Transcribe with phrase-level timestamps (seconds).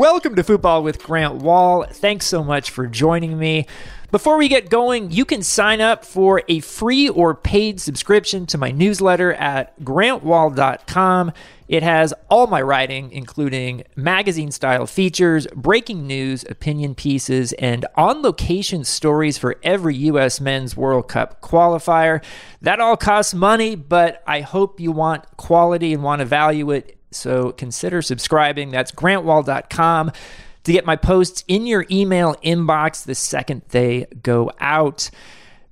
[0.00, 1.84] Welcome to Football with Grant Wahl.
[1.84, 3.66] Thanks so much for joining me.
[4.10, 8.56] Before we get going, you can sign up for a free or paid subscription to
[8.56, 11.32] my newsletter at grantwahl.com.
[11.68, 18.22] It has all my writing, including magazine style features, breaking news, opinion pieces, and on
[18.22, 20.40] location stories for every U.S.
[20.40, 22.24] Men's World Cup qualifier.
[22.62, 26.96] That all costs money, but I hope you want quality and want to value it.
[27.10, 28.70] So consider subscribing.
[28.70, 30.12] That's grantwahl.com
[30.64, 35.10] to get my posts in your email inbox the second they go out.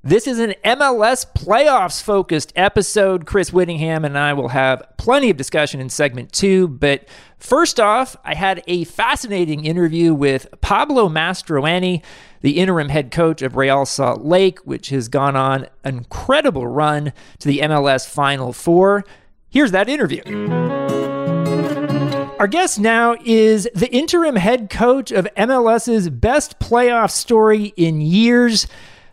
[0.02, 3.26] This is an MLS playoffs focused episode.
[3.26, 6.68] Chris Whittingham and I will have plenty of discussion in segment two.
[6.68, 12.02] But first off, I had a fascinating interview with Pablo Mastroeni,
[12.42, 17.12] the interim head coach of Real Salt Lake, which has gone on an incredible run
[17.40, 19.04] to the MLS Final Four.
[19.50, 21.07] Here's that interview.
[22.38, 28.68] Our guest now is the interim head coach of MLS's best playoff story in years.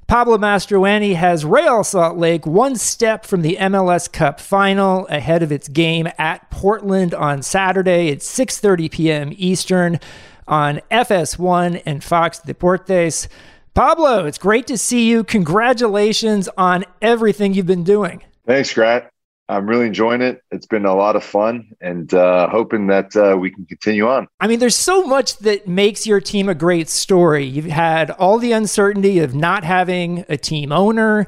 [0.05, 5.51] Pablo Mastroeni has Real Salt Lake one step from the MLS Cup final ahead of
[5.51, 9.33] its game at Portland on Saturday at 6:30 p.m.
[9.35, 9.99] Eastern
[10.47, 13.27] on FS1 and Fox Deportes.
[13.73, 15.23] Pablo, it's great to see you.
[15.23, 18.21] Congratulations on everything you've been doing.
[18.45, 19.05] Thanks, Grant.
[19.47, 20.43] I'm really enjoying it.
[20.51, 24.27] It's been a lot of fun and uh, hoping that uh, we can continue on.
[24.39, 27.45] I mean, there's so much that makes your team a great story.
[27.45, 31.27] You've had all the uncertainty of not having a team owner.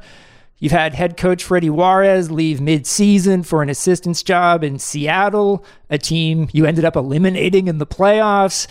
[0.59, 5.99] You've had head coach Freddy Juarez leave mid-season for an assistant's job in Seattle, a
[5.99, 8.65] team you ended up eliminating in the playoffs.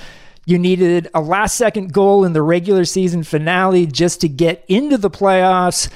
[0.47, 4.99] You needed a last second goal in the regular season finale just to get into
[4.99, 5.89] the playoffs.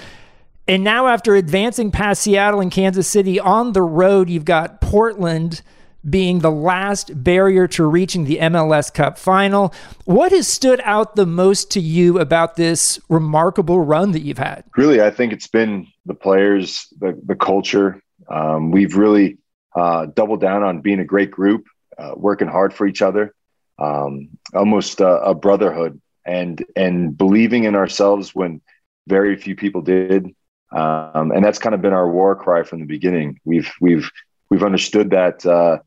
[0.69, 5.63] And now, after advancing past Seattle and Kansas City on the road, you've got Portland
[6.09, 9.75] being the last barrier to reaching the MLS Cup final.
[10.05, 14.65] What has stood out the most to you about this remarkable run that you've had?
[14.77, 18.03] Really, I think it's been the players, the, the culture.
[18.29, 19.39] Um, we've really
[19.77, 21.67] uh, doubled down on being a great group,
[21.99, 23.35] uh, working hard for each other,
[23.79, 28.61] um, almost uh, a brotherhood, and and believing in ourselves when
[29.07, 30.35] very few people did.
[30.73, 33.41] Um, and that's kind of been our war cry from the beginning.
[33.45, 34.11] We've we've
[34.51, 35.79] we've understood that uh,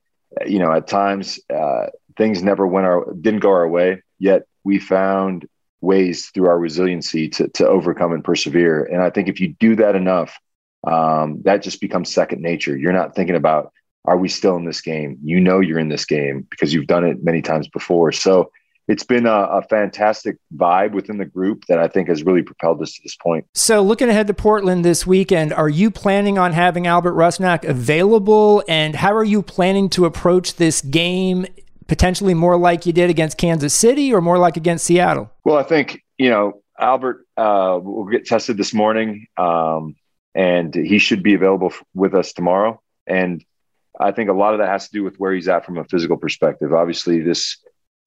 [0.45, 4.01] you know at times uh, things never went our didn't go our way.
[4.19, 5.47] Yet we found
[5.81, 8.83] ways through our resiliency to to overcome and persevere.
[8.85, 10.37] And I think if you do that enough,
[10.85, 12.77] um, that just becomes second nature.
[12.77, 13.71] You're not thinking about
[14.05, 15.17] are we still in this game?
[15.23, 18.11] You know you're in this game because you've done it many times before.
[18.11, 18.51] So
[18.87, 22.81] it's been a, a, fantastic vibe within the group that I think has really propelled
[22.81, 23.45] us to this point.
[23.53, 28.63] So, looking ahead to Portland this weekend, are you planning on having Albert Rusnak available?
[28.67, 31.45] And how are you planning to approach this game?
[31.87, 35.31] Potentially more like you did against Kansas City or more like against Seattle?
[35.43, 39.95] Well, I think, you know, Albert uh, will get tested this morning um,
[40.33, 42.81] and he should be available f- with us tomorrow.
[43.05, 43.43] And
[43.99, 45.83] I think a lot of that has to do with where he's at from a
[45.83, 46.73] physical perspective.
[46.73, 47.57] Obviously, this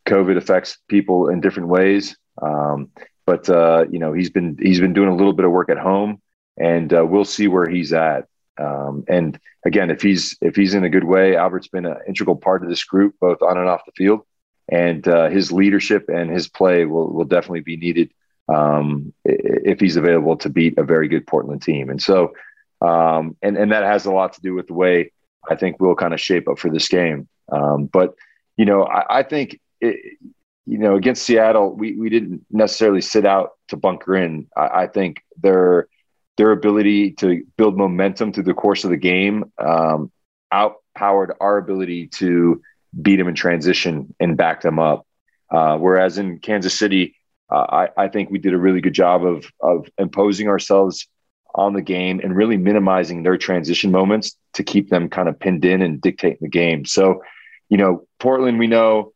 [0.07, 2.17] COVID affects people in different ways.
[2.41, 2.91] Um,
[3.27, 5.79] but uh, you know, he's been he's been doing a little bit of work at
[5.79, 6.23] home,
[6.57, 8.29] and uh, we'll see where he's at.
[8.59, 12.37] Um, and again, if he's if he's in a good way, Albert's been an integral
[12.37, 14.21] part of this group, both on and off the field,
[14.69, 18.13] and uh, his leadership and his play will will definitely be needed
[18.49, 21.91] um, if he's available to beat a very good Portland team.
[21.91, 22.33] And so,
[22.81, 25.11] um, and and that has a lot to do with the way
[25.51, 27.29] I think we'll kind of shape up for this game.
[27.51, 28.15] Um, but
[28.57, 30.19] you know, I, I think it,
[30.67, 34.49] you know, against Seattle, we, we didn't necessarily sit out to bunker in.
[34.57, 35.89] I, I think their
[36.37, 40.13] their ability to build momentum through the course of the game um,
[40.53, 42.61] outpowered our ability to
[43.01, 45.07] beat them in transition and back them up.
[45.51, 47.17] Uh, whereas in Kansas City,
[47.51, 51.07] uh, I, I, think we did a really good job of of imposing ourselves
[51.55, 55.65] on the game and really minimizing their transition moments to keep them kind of pinned
[55.65, 56.85] in and dictating the game.
[56.85, 57.23] So,
[57.69, 59.13] you know, Portland, we know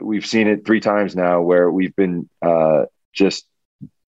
[0.00, 3.46] we've seen it three times now where we've been uh, just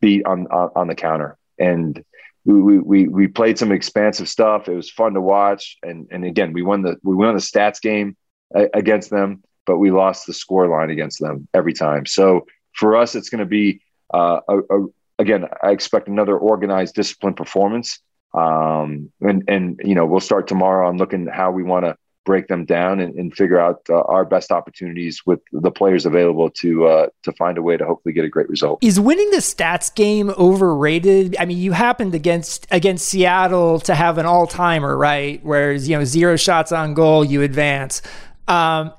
[0.00, 2.02] beat on, on, on the counter, and
[2.44, 4.68] we, we we played some expansive stuff.
[4.68, 7.80] It was fun to watch, and and again we won the we won the stats
[7.80, 8.16] game
[8.52, 12.06] against them, but we lost the score line against them every time.
[12.06, 13.80] So for us, it's going to be
[14.12, 14.86] uh, a, a,
[15.18, 15.46] again.
[15.62, 18.00] I expect another organized, disciplined performance.
[18.34, 22.48] Um, and and you know we'll start tomorrow on looking how we want to break
[22.48, 26.86] them down and, and figure out uh, our best opportunities with the players available to
[26.86, 28.78] uh, to find a way to hopefully get a great result.
[28.82, 31.36] Is winning the stats game overrated?
[31.38, 35.40] I mean, you happened against against Seattle to have an all timer, right?
[35.42, 38.02] Whereas you know zero shots on goal, you advance.
[38.48, 38.92] Um,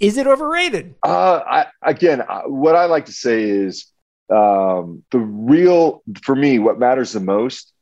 [0.00, 0.94] Is it overrated?
[1.02, 3.86] Uh, I, again, what I like to say is
[4.30, 7.72] um, the real, for me, what matters the most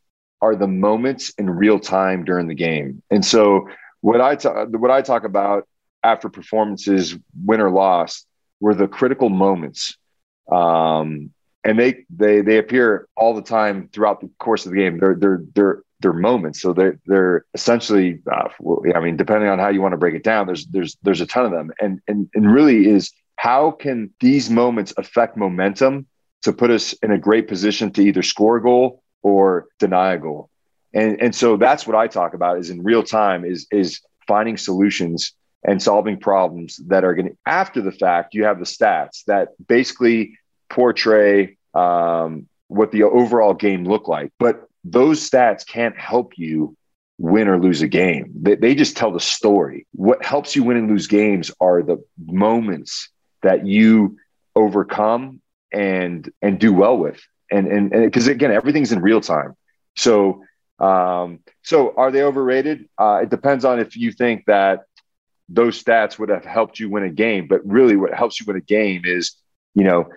[0.40, 3.02] are the moments in real time during the game.
[3.11, 3.69] And so
[4.00, 5.69] what I talk, what I talk about
[6.03, 8.25] after performances, win or loss,
[8.61, 9.97] were the critical moments.
[10.50, 11.31] Um,
[11.65, 14.99] and they they they appear all the time throughout the course of the game.
[14.99, 16.61] They're they're they're they're moments.
[16.61, 18.21] So they're they're essentially.
[18.31, 18.49] Uh,
[18.95, 21.27] I mean, depending on how you want to break it down, there's there's there's a
[21.27, 21.73] ton of them.
[21.81, 26.06] And and and really is how can these moments affect momentum
[26.43, 30.19] to put us in a great position to either score a goal or deny a
[30.19, 30.50] goal.
[30.94, 34.56] And and so that's what I talk about is in real time is is finding
[34.56, 35.32] solutions
[35.64, 39.49] and solving problems that are going to after the fact you have the stats that
[39.67, 40.38] basically
[40.70, 44.31] portray um, what the overall game looked like.
[44.38, 46.76] But those stats can't help you
[47.19, 48.31] win or lose a game.
[48.40, 49.87] They, they just tell the story.
[49.93, 53.08] What helps you win and lose games are the moments
[53.43, 54.17] that you
[54.55, 55.40] overcome
[55.73, 57.20] and and do well with.
[57.50, 59.56] And and because again everything's in real time.
[59.96, 60.44] So
[60.78, 64.84] um so are they overrated uh it depends on if you think that
[65.48, 67.46] those stats would have helped you win a game.
[67.48, 69.34] But really, what helps you win a game is,
[69.75, 70.08] you know,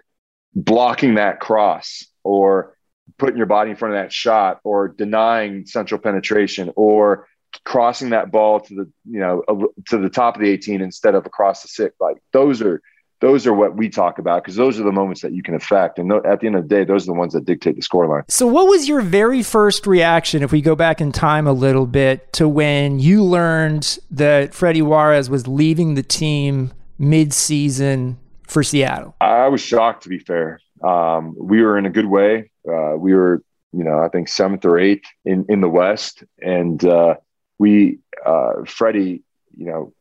[0.53, 2.75] blocking that cross or
[3.17, 7.27] putting your body in front of that shot or denying central penetration or
[7.65, 9.43] crossing that ball to the you know
[9.87, 12.81] to the top of the 18 instead of across the six like those are
[13.21, 16.00] those are what we talk about because those are the moments that you can affect.
[16.00, 18.23] And at the end of the day, those are the ones that dictate the scoreline.
[18.29, 21.85] So, what was your very first reaction, if we go back in time a little
[21.85, 29.15] bit, to when you learned that Freddy Juarez was leaving the team mid-season for Seattle?
[29.21, 30.59] I was shocked, to be fair.
[30.83, 32.51] Um, we were in a good way.
[32.68, 36.83] Uh, we were, you know, I think seventh or eighth in in the West, and
[36.83, 37.15] uh,
[37.59, 39.21] we, uh, Freddie,
[39.56, 39.94] you know,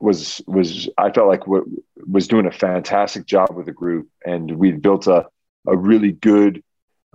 [0.00, 4.72] was was I felt like was doing a fantastic job with the group, and we
[4.72, 5.26] built a
[5.66, 6.62] a really good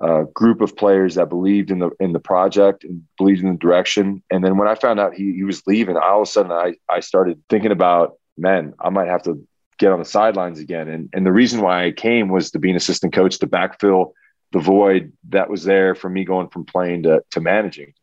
[0.01, 3.57] uh, group of players that believed in the in the project and believed in the
[3.57, 4.24] direction.
[4.30, 6.75] And then when I found out he, he was leaving, all of a sudden I
[6.89, 9.45] I started thinking about, man, I might have to
[9.77, 10.88] get on the sidelines again.
[10.89, 14.12] And and the reason why I came was to be an assistant coach to backfill
[14.51, 17.94] the void that was there for me going from playing to to managing.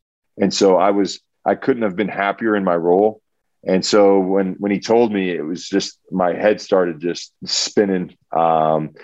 [0.41, 3.21] And so I was I couldn't have been happier in my role.
[3.67, 8.17] And so when when he told me, it was just my head started just spinning.
[8.33, 8.95] Um,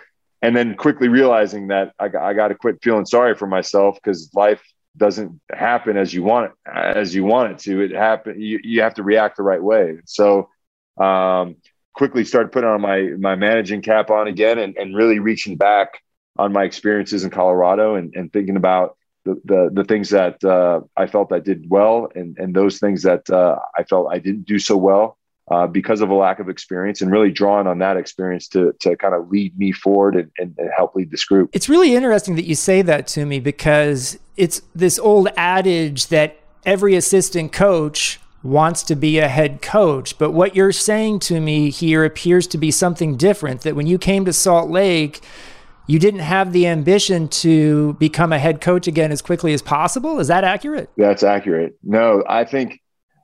[0.43, 4.31] and then quickly realizing that I, I got to quit feeling sorry for myself because
[4.35, 4.62] life
[4.97, 7.81] doesn't happen as you want it as you want it to.
[7.82, 8.41] It happen.
[8.41, 9.99] You, you have to react the right way.
[10.06, 10.49] So
[10.99, 11.56] um,
[11.93, 16.00] quickly started putting on my my managing cap on again and, and really reaching back
[16.38, 18.97] on my experiences in Colorado and, and thinking about
[19.44, 23.28] the, the, things that uh, I felt I did well and, and those things that
[23.31, 25.19] uh, I felt I didn't do so well
[25.50, 28.96] uh, because of a lack of experience and really drawing on that experience to, to
[28.96, 31.50] kind of lead me forward and, and, and help lead this group.
[31.52, 36.38] It's really interesting that you say that to me because it's this old adage that
[36.64, 40.19] every assistant coach wants to be a head coach.
[40.19, 43.99] But what you're saying to me here appears to be something different that when you
[43.99, 45.20] came to Salt Lake,
[45.87, 50.19] you didn't have the ambition to become a head coach again as quickly as possible.
[50.19, 50.91] Is that accurate?
[50.97, 51.79] That's accurate.
[51.83, 52.81] No, I think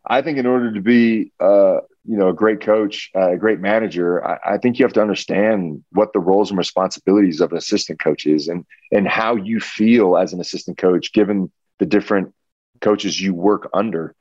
[0.07, 3.61] I think in order to be uh, you know a great coach, uh, a great
[3.61, 7.59] manager, I, I, think you have to understand what the roles and responsibilities of an
[7.59, 12.35] assistant coach is, and and how you feel as an assistant coach, given the different
[12.81, 14.15] coaches you work under.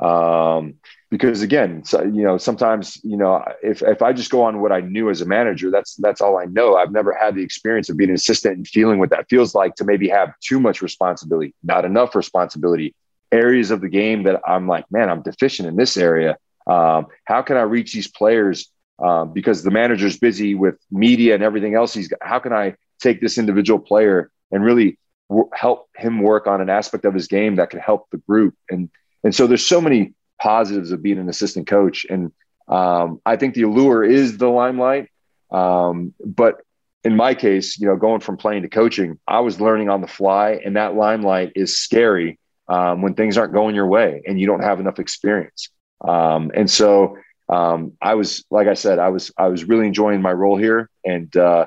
[0.00, 0.74] Um,
[1.10, 4.72] because again, so, you know, sometimes, you know, if, if I just go on what
[4.72, 6.76] I knew as a manager, that's, that's all I know.
[6.76, 9.76] I've never had the experience of being an assistant and feeling what that feels like
[9.76, 12.94] to maybe have too much responsibility, not enough responsibility,
[13.30, 16.36] areas of the game that I'm like, man, I'm deficient in this area.
[16.66, 18.68] Um, how can I reach these players?
[18.98, 21.94] Um, because the manager's busy with media and everything else.
[21.94, 24.98] He's got, how can I take this individual player and really
[25.28, 28.54] w- help him work on an aspect of his game that can help the group?
[28.68, 28.90] And,
[29.24, 32.06] and so there's so many positives of being an assistant coach.
[32.08, 32.30] And
[32.68, 35.08] um, I think the allure is the limelight.
[35.50, 36.60] Um, but
[37.02, 40.06] in my case, you know, going from playing to coaching, I was learning on the
[40.06, 42.38] fly, and that limelight is scary
[42.68, 45.68] um, when things aren't going your way and you don't have enough experience.
[46.00, 47.16] Um, and so
[47.48, 50.88] um, I was, like I said, I was I was really enjoying my role here,
[51.04, 51.66] and uh,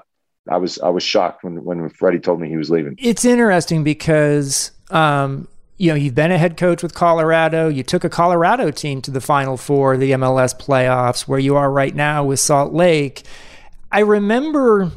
[0.50, 2.96] I was I was shocked when when Freddy told me he was leaving.
[2.98, 7.69] It's interesting because um, you know, you've been a head coach with Colorado.
[7.69, 11.72] You took a Colorado team to the Final Four, the MLS playoffs, where you are
[11.72, 13.24] right now with Salt Lake.
[13.91, 14.91] I remember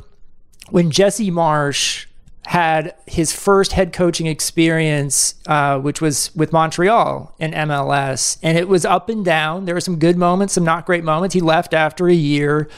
[0.70, 2.06] when Jesse Marsch
[2.46, 8.38] had his first head coaching experience, uh, which was with Montreal in MLS.
[8.42, 9.66] And it was up and down.
[9.66, 11.34] There were some good moments, some not great moments.
[11.34, 12.68] He left after a year.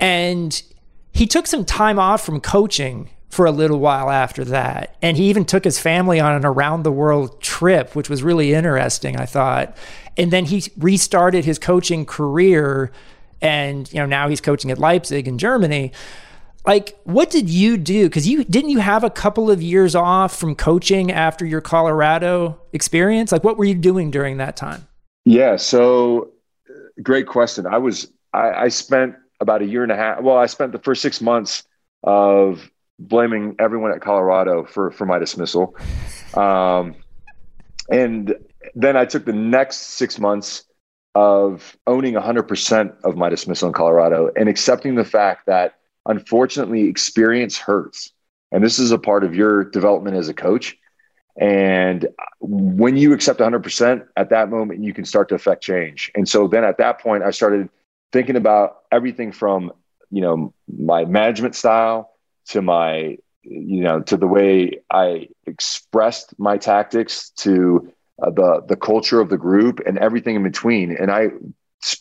[0.00, 0.60] And
[1.12, 4.96] he took some time off from coaching for a little while after that.
[5.00, 8.52] And he even took his family on an around the world trip, which was really
[8.52, 9.76] interesting, I thought.
[10.16, 12.90] And then he restarted his coaching career.
[13.40, 15.92] And, you know, now he's coaching at Leipzig in Germany
[16.66, 20.36] like what did you do because you didn't you have a couple of years off
[20.36, 24.86] from coaching after your colorado experience like what were you doing during that time
[25.24, 26.30] yeah so
[27.02, 30.46] great question i was I, I spent about a year and a half well i
[30.46, 31.64] spent the first six months
[32.02, 32.70] of
[33.00, 35.76] blaming everyone at colorado for for my dismissal
[36.34, 36.94] um,
[37.90, 38.34] and
[38.74, 40.64] then i took the next six months
[41.16, 45.74] of owning 100% of my dismissal in colorado and accepting the fact that
[46.06, 48.12] unfortunately, experience hurts.
[48.52, 50.76] And this is a part of your development as a coach.
[51.40, 52.08] And
[52.40, 56.10] when you accept 100%, at that moment, you can start to affect change.
[56.14, 57.68] And so then at that point, I started
[58.12, 59.72] thinking about everything from,
[60.10, 62.10] you know, my management style
[62.46, 67.92] to my, you know, to the way I expressed my tactics to
[68.22, 70.96] uh, the, the culture of the group and everything in between.
[70.96, 71.28] And I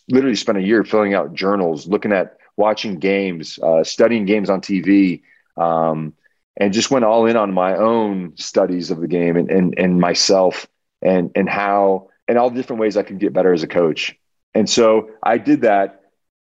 [0.09, 4.61] literally spent a year filling out journals, looking at watching games, uh, studying games on
[4.61, 5.21] TV,
[5.55, 6.13] um,
[6.57, 9.99] and just went all in on my own studies of the game and, and, and
[9.99, 10.67] myself
[11.01, 14.15] and, and how, and all the different ways I could get better as a coach.
[14.53, 15.98] And so I did that.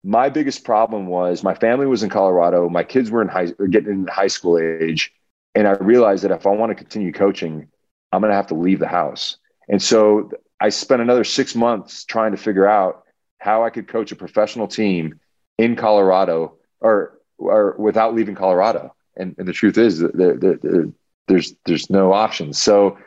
[0.02, 2.68] My biggest problem was my family was in Colorado.
[2.68, 5.12] My kids were in high, getting in high school age.
[5.54, 7.68] And I realized that if I want to continue coaching,
[8.12, 9.36] I'm going to have to leave the house.
[9.68, 13.04] And so I spent another six months trying to figure out
[13.38, 15.20] how I could coach a professional team
[15.58, 18.94] in Colorado or or without leaving Colorado.
[19.16, 20.88] And, and the truth is that there, there, there,
[21.26, 22.58] there's there's no options.
[22.58, 22.98] So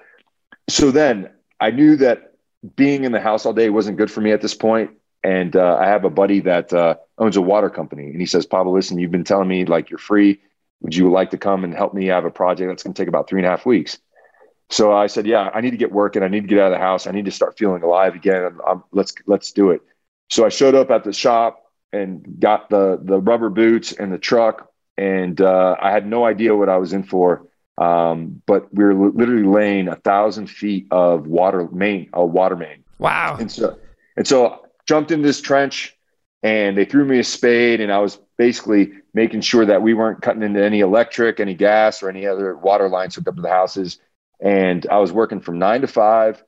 [0.69, 2.33] so then I knew that
[2.75, 4.91] being in the house all day wasn't good for me at this point.
[5.23, 8.45] And uh, I have a buddy that uh, owns a water company, and he says,
[8.45, 10.39] "Pablo, listen, you've been telling me like you're free.
[10.81, 13.07] Would you like to come and help me have a project that's going to take
[13.07, 13.99] about three and a half weeks?"
[14.69, 16.23] So I said, "Yeah, I need to get working.
[16.23, 17.07] I need to get out of the house.
[17.07, 18.57] I need to start feeling alive again.
[18.67, 19.81] I'm, let's let's do it."
[20.29, 21.63] So I showed up at the shop
[21.93, 26.55] and got the the rubber boots and the truck, and uh, I had no idea
[26.55, 27.47] what I was in for.
[27.77, 32.83] Um, but we were literally laying a thousand feet of water main, a water main.
[32.99, 33.37] Wow!
[33.39, 33.77] And so,
[34.17, 35.95] and so jumped in this trench,
[36.41, 40.21] and they threw me a spade, and I was basically making sure that we weren't
[40.21, 43.49] cutting into any electric, any gas, or any other water lines hooked up to the
[43.49, 43.99] houses.
[44.41, 46.43] And I was working from nine to five,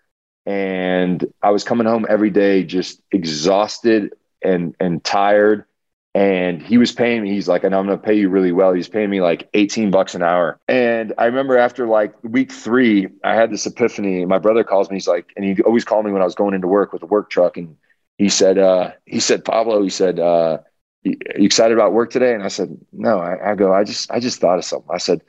[0.46, 4.14] and I was coming home every day just exhausted,
[4.44, 5.66] and and tired.
[6.14, 8.72] And he was paying me he's like know i'm going to pay you really well.
[8.72, 10.60] He's paying me like 18 bucks an hour.
[10.68, 14.24] And i remember after like week three i had this epiphany.
[14.26, 16.54] My brother calls me he's like and he always called me when i was going
[16.54, 17.76] into work with a work truck and
[18.18, 20.58] he said uh he said pablo he said uh
[21.04, 24.20] you excited about work today and i said no i, I go i just i
[24.20, 25.22] just thought of something i said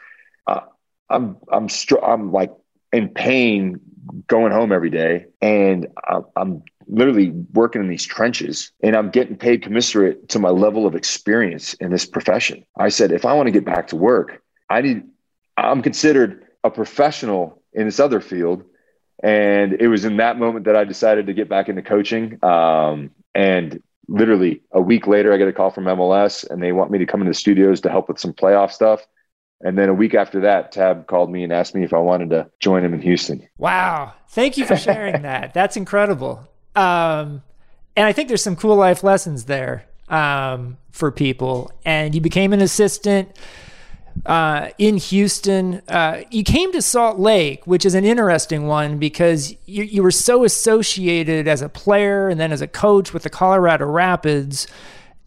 [0.47, 0.61] uh,
[1.11, 2.53] i'm i'm str- i'm like
[2.93, 3.81] in pain
[4.29, 9.37] going home every day and I'm, I'm literally working in these trenches and I'm getting
[9.37, 12.65] paid commensurate to my level of experience in this profession.
[12.79, 15.03] I said, if I want to get back to work, I need,
[15.57, 18.65] I'm considered a professional in this other field.
[19.23, 22.39] And it was in that moment that I decided to get back into coaching.
[22.45, 26.91] Um, and literally a week later, I get a call from MLS and they want
[26.91, 29.07] me to come into the studios to help with some playoff stuff.
[29.63, 32.31] And then a week after that, Tab called me and asked me if I wanted
[32.31, 33.49] to join him in Houston.
[33.57, 34.13] Wow.
[34.29, 35.55] Thank you for sharing that.
[35.55, 36.47] That's incredible.
[36.75, 37.43] Um,
[37.97, 41.73] and I think there's some cool life lessons there um, for people.
[41.87, 43.35] And you became an assistant
[44.25, 45.83] uh, in Houston.
[45.89, 50.11] Uh, you came to Salt Lake, which is an interesting one because you, you were
[50.11, 54.67] so associated as a player and then as a coach with the Colorado Rapids.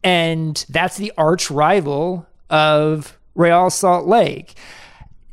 [0.03, 4.55] And that's the arch rival of Real Salt Lake.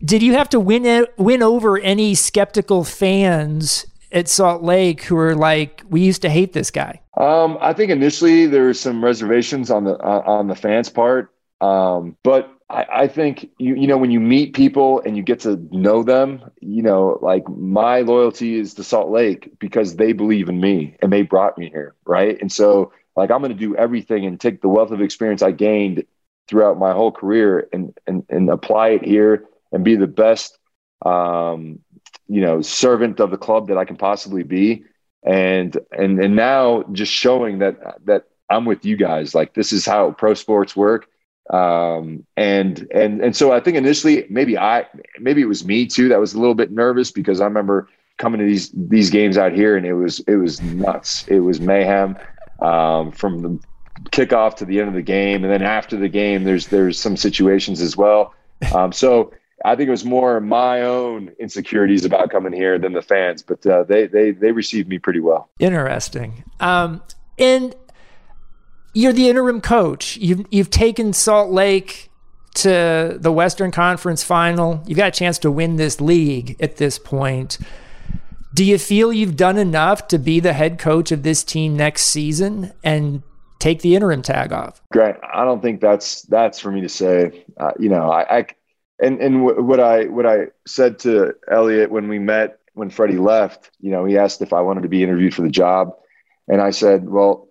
[0.05, 5.35] Did you have to win win over any skeptical fans at Salt Lake who are
[5.35, 7.01] like, we used to hate this guy?
[7.17, 12.17] Um, I think initially there were some reservations on the on the fans' part, um,
[12.23, 15.57] but I, I, think you you know when you meet people and you get to
[15.71, 20.61] know them, you know, like my loyalty is to Salt Lake because they believe in
[20.61, 22.41] me and they brought me here, right?
[22.41, 25.53] And so like I'm going to do everything and take the wealth of experience I
[25.53, 26.05] gained
[26.49, 30.59] throughout my whole career and and, and apply it here and be the best
[31.05, 31.79] um,
[32.29, 34.85] you know servant of the club that I can possibly be
[35.23, 39.87] and and and now just showing that that I'm with you guys like this is
[39.87, 41.09] how pro sports work
[41.51, 44.87] Um, and and and so I think initially maybe I
[45.21, 48.41] maybe it was me too that was a little bit nervous because I remember coming
[48.41, 51.27] to these these games out here and it was it was nuts.
[51.29, 52.17] It was mayhem
[52.61, 53.61] um, from the
[54.11, 57.17] kickoff to the end of the game, and then after the game, there's there's some
[57.17, 58.35] situations as well.
[58.75, 59.33] Um, so
[59.65, 63.65] I think it was more my own insecurities about coming here than the fans, but
[63.67, 65.49] uh, they they they received me pretty well.
[65.59, 66.45] Interesting.
[66.61, 67.03] Um,
[67.39, 67.75] and
[68.97, 70.17] you're the interim coach.
[70.17, 72.11] You've you've taken Salt Lake
[72.55, 74.83] to the Western Conference final.
[74.87, 77.59] You've got a chance to win this league at this point.
[78.55, 82.05] Do you feel you've done enough to be the head coach of this team next
[82.05, 83.23] season and
[83.59, 84.81] take the interim tag off?
[84.91, 85.17] Great.
[85.31, 87.45] I don't think that's that's for me to say.
[87.59, 88.47] Uh, you know, I, I
[88.99, 93.71] and and what I what I said to Elliot when we met when Freddy left.
[93.79, 95.95] You know, he asked if I wanted to be interviewed for the job,
[96.49, 97.47] and I said, well,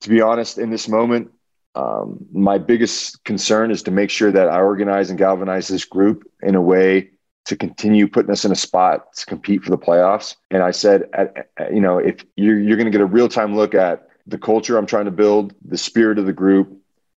[0.00, 1.30] to be honest, in this moment,
[1.74, 6.24] um, my biggest concern is to make sure that I organize and galvanize this group
[6.42, 7.10] in a way
[7.44, 10.36] to continue putting us in a spot to compete for the playoffs.
[10.50, 13.28] And I said, at, at, you know, if you're, you're going to get a real
[13.28, 16.76] time look at the culture I'm trying to build, the spirit of the group,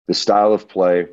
[0.08, 1.06] the style of play,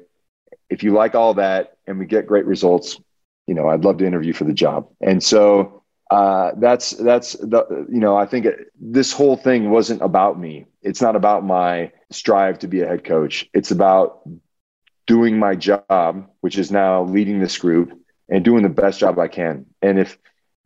[0.69, 2.99] if you like all that and we get great results,
[3.45, 4.87] you know, I'd love to interview for the job.
[5.01, 5.82] And so
[6.13, 10.67] uh, that's that's the you know I think it, this whole thing wasn't about me.
[10.83, 13.49] It's not about my strive to be a head coach.
[13.51, 14.21] It's about
[15.07, 19.27] doing my job, which is now leading this group and doing the best job I
[19.27, 19.65] can.
[19.81, 20.19] And if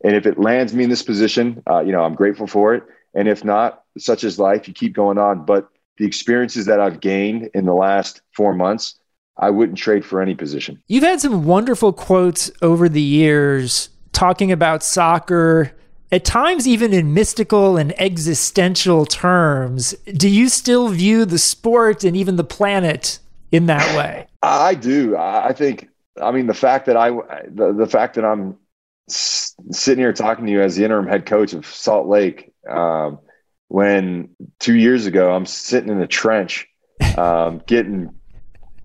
[0.04, 2.84] and if it lands me in this position, uh, you know, I'm grateful for it.
[3.13, 4.68] And if not, such is life.
[4.68, 5.46] You keep going on.
[5.46, 8.96] But the experiences that I've gained in the last four months,
[9.38, 10.84] I wouldn't trade for any position.
[10.88, 13.88] You've had some wonderful quotes over the years
[14.18, 15.74] talking about soccer,
[16.12, 19.94] at times even in mystical and existential terms.
[20.06, 23.20] Do you still view the sport and even the planet
[23.52, 24.28] in that way?
[24.42, 25.16] I do.
[25.18, 25.90] I think
[26.22, 27.12] I mean, the fact that I,
[27.48, 28.58] the, the fact that I'm
[29.08, 33.20] sitting here talking to you as the interim head coach of Salt Lake, um,
[33.68, 36.68] when two years ago I'm sitting in a trench,
[37.18, 38.10] um, getting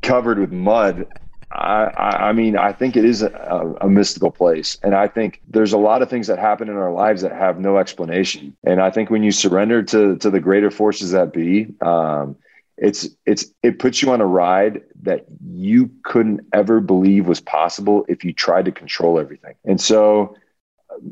[0.02, 1.06] covered with mud.
[1.54, 4.78] I, I, mean, I think it is a, a, mystical place.
[4.82, 7.58] And I think there's a lot of things that happen in our lives that have
[7.58, 8.56] no explanation.
[8.64, 12.36] And I think when you surrender to, to the greater forces that be, um,
[12.78, 18.04] it's it's it puts you on a ride that you couldn't ever believe was possible
[18.08, 19.54] if you tried to control everything.
[19.64, 20.34] And so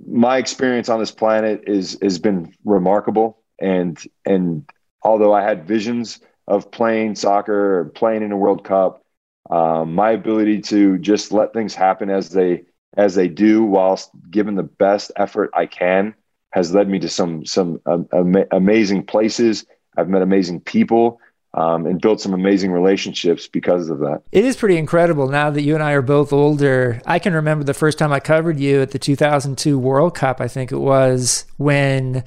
[0.09, 4.69] my experience on this planet is has been remarkable and and
[5.03, 9.05] although I had visions of playing soccer or playing in a World Cup,
[9.51, 12.65] um, my ability to just let things happen as they
[12.97, 16.15] as they do whilst giving the best effort I can
[16.51, 19.67] has led me to some some um, amazing places.
[19.97, 21.21] I've met amazing people
[21.55, 24.23] um, and built some amazing relationships because of that.
[24.33, 27.01] It is pretty incredible now that you and I are both older.
[27.07, 30.49] I can remember the first time I covered you at the 2002 World Cup, I
[30.49, 32.25] think it was, when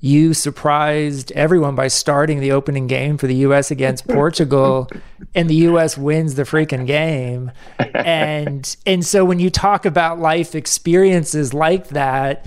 [0.00, 4.90] you surprised everyone by starting the opening game for the US against Portugal
[5.34, 7.50] and the US wins the freaking game.
[7.94, 12.46] And and so when you talk about life experiences like that,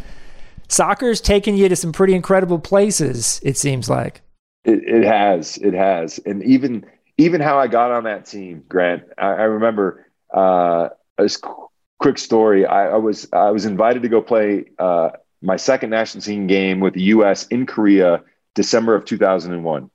[0.67, 4.21] soccer's taken you to some pretty incredible places, it seems like.
[4.65, 6.85] It, it has, it has, and even
[7.17, 9.03] even how I got on that team, Grant.
[9.17, 11.29] I, I remember uh, a
[11.99, 12.65] quick story.
[12.65, 16.79] I, I, was I was invited to go play uh, my second national team game
[16.79, 17.47] with the U.S.
[17.47, 18.23] in Korea,
[18.55, 19.89] December of 2001,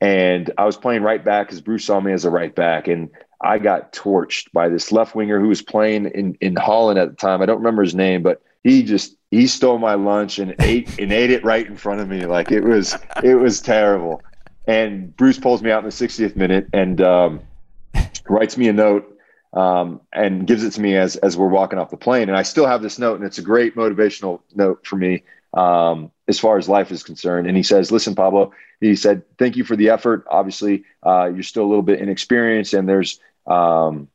[0.00, 3.10] and I was playing right back because Bruce saw me as a right back, and
[3.40, 7.16] I got torched by this left winger who was playing in in Holland at the
[7.16, 7.42] time.
[7.42, 11.12] I don't remember his name, but he just he stole my lunch and ate and
[11.12, 12.26] ate it right in front of me.
[12.26, 14.22] Like it was it was terrible.
[14.66, 17.40] And Bruce pulls me out in the 60th minute and um,
[18.28, 19.09] writes me a note
[19.52, 22.28] um, and gives it to me as as we're walking off the plane.
[22.28, 26.10] And I still have this note, and it's a great motivational note for me um,
[26.28, 27.46] as far as life is concerned.
[27.46, 30.26] And he says, "Listen, Pablo," he said, "Thank you for the effort.
[30.30, 34.08] Obviously, uh, you're still a little bit inexperienced, and there's um,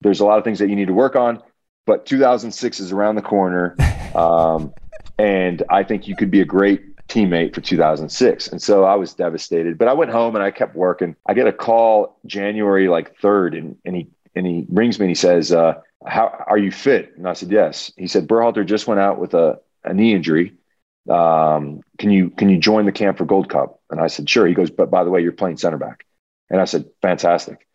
[0.00, 1.42] there's a lot of things that you need to work on
[1.86, 3.76] but 2006 is around the corner.
[4.16, 4.72] Um,
[5.18, 8.48] and I think you could be a great teammate for 2006.
[8.48, 11.16] And so I was devastated, but I went home and I kept working.
[11.26, 15.10] I get a call January like 3rd and, and he, and he rings me and
[15.10, 15.74] he says, uh,
[16.06, 17.14] how are you fit?
[17.16, 17.90] And I said, yes.
[17.96, 20.54] He said, Berhalter just went out with a, a knee injury.
[21.10, 23.80] Um, can you, can you join the camp for Gold Cup?
[23.90, 24.46] And I said, sure.
[24.46, 26.06] He goes, but by the way, you're playing center back.
[26.50, 27.66] And I said, fantastic.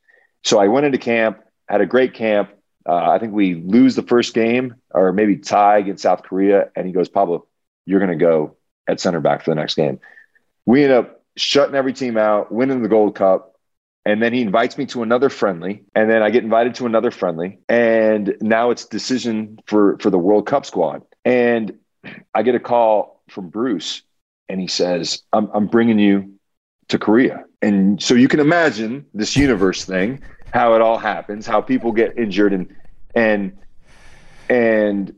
[0.44, 2.52] So I went into camp, had a great camp,
[2.88, 6.70] uh, I think we lose the first game or maybe tie against South Korea.
[6.76, 7.48] And he goes, Pablo,
[7.86, 10.00] you're going to go at center back for the next game.
[10.66, 13.51] We end up shutting every team out, winning the Gold Cup.
[14.04, 17.12] And then he invites me to another friendly, and then I get invited to another
[17.12, 21.04] friendly, and now it's decision for for the World Cup squad.
[21.24, 21.78] And
[22.34, 24.02] I get a call from Bruce,
[24.50, 26.34] and he says, "I'm, I'm bringing you
[26.88, 31.62] to Korea." And so you can imagine this universe thing, how it all happens, how
[31.62, 32.74] people get injured, and
[33.14, 33.60] and
[34.50, 35.14] and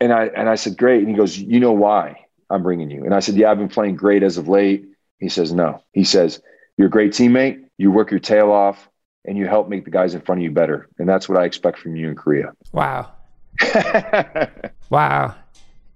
[0.00, 3.04] and I and I said, "Great." And he goes, "You know why I'm bringing you?"
[3.04, 4.86] And I said, "Yeah, I've been playing great as of late."
[5.18, 6.40] He says, "No." He says,
[6.78, 7.62] "You're a great teammate.
[7.82, 8.88] You work your tail off."
[9.24, 10.88] And you help make the guys in front of you better.
[10.98, 12.52] And that's what I expect from you in Korea.
[12.72, 13.12] Wow.
[14.90, 15.36] wow.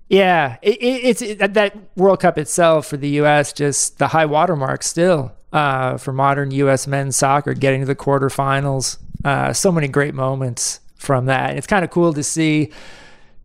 [0.09, 3.53] Yeah, it, it, it's it, that World Cup itself for the U.S.
[3.53, 6.87] just the high watermark still uh, for modern U.S.
[6.87, 8.99] men's soccer, getting to the quarterfinals.
[9.25, 11.51] Uh, so many great moments from that.
[11.51, 12.71] And it's kind of cool to see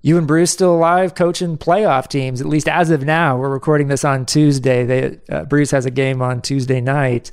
[0.04, 2.42] you and Bruce still alive, coaching playoff teams.
[2.42, 4.86] At least as of now, we're recording this on Tuesday.
[4.86, 7.32] They, uh, Bruce has a game on Tuesday night,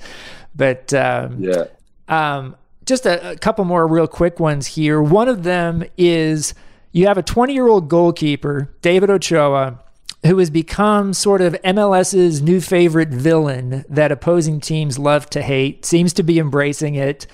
[0.59, 1.65] but um, yeah.
[2.09, 5.01] Um, just a, a couple more real quick ones here.
[5.01, 6.55] One of them is
[6.93, 9.79] you have a 20 year old goalkeeper, David Ochoa,
[10.27, 15.85] who has become sort of MLS's new favorite villain that opposing teams love to hate,
[15.85, 17.27] seems to be embracing it.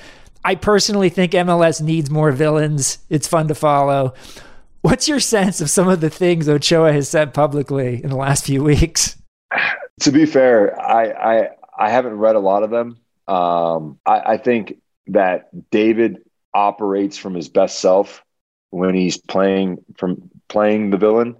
[0.45, 2.99] I personally think MLS needs more villains.
[3.09, 4.13] It's fun to follow.
[4.83, 8.45] What's your sense of some of the things Ochoa has said publicly in the last
[8.45, 9.17] few weeks?
[10.01, 12.99] To be fair, I I, I haven't read a lot of them.
[13.27, 14.77] Um, I, I think
[15.09, 16.19] that David
[16.53, 18.25] operates from his best self
[18.71, 21.37] when he's playing from playing the villain,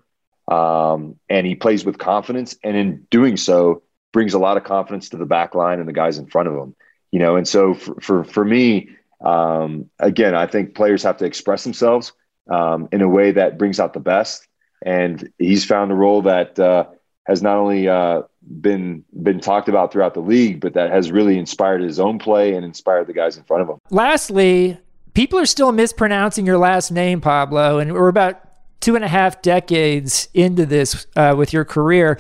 [0.49, 5.09] um, and he plays with confidence, and in doing so, brings a lot of confidence
[5.11, 6.75] to the back line and the guys in front of him.
[7.11, 8.91] You know, and so for for, for me,
[9.25, 12.13] um, again, I think players have to express themselves
[12.51, 14.47] um, in a way that brings out the best,
[14.83, 16.87] and he's found a role that uh,
[17.27, 18.23] has not only uh,
[18.61, 22.55] been been talked about throughout the league, but that has really inspired his own play
[22.55, 23.79] and inspired the guys in front of him.
[23.91, 24.79] Lastly,
[25.15, 28.41] people are still mispronouncing your last name, Pablo, and we're about
[28.81, 32.19] two and a half decades into this uh, with your career.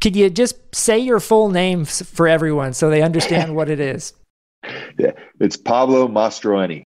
[0.00, 4.12] Could you just say your full name for everyone so they understand what it is?
[4.98, 6.82] Yeah, it's Pablo Mastroeni.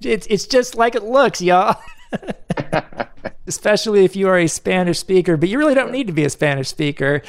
[0.00, 1.80] it's it's just like it looks, y'all.
[3.46, 6.30] Especially if you are a Spanish speaker, but you really don't need to be a
[6.30, 7.22] Spanish speaker.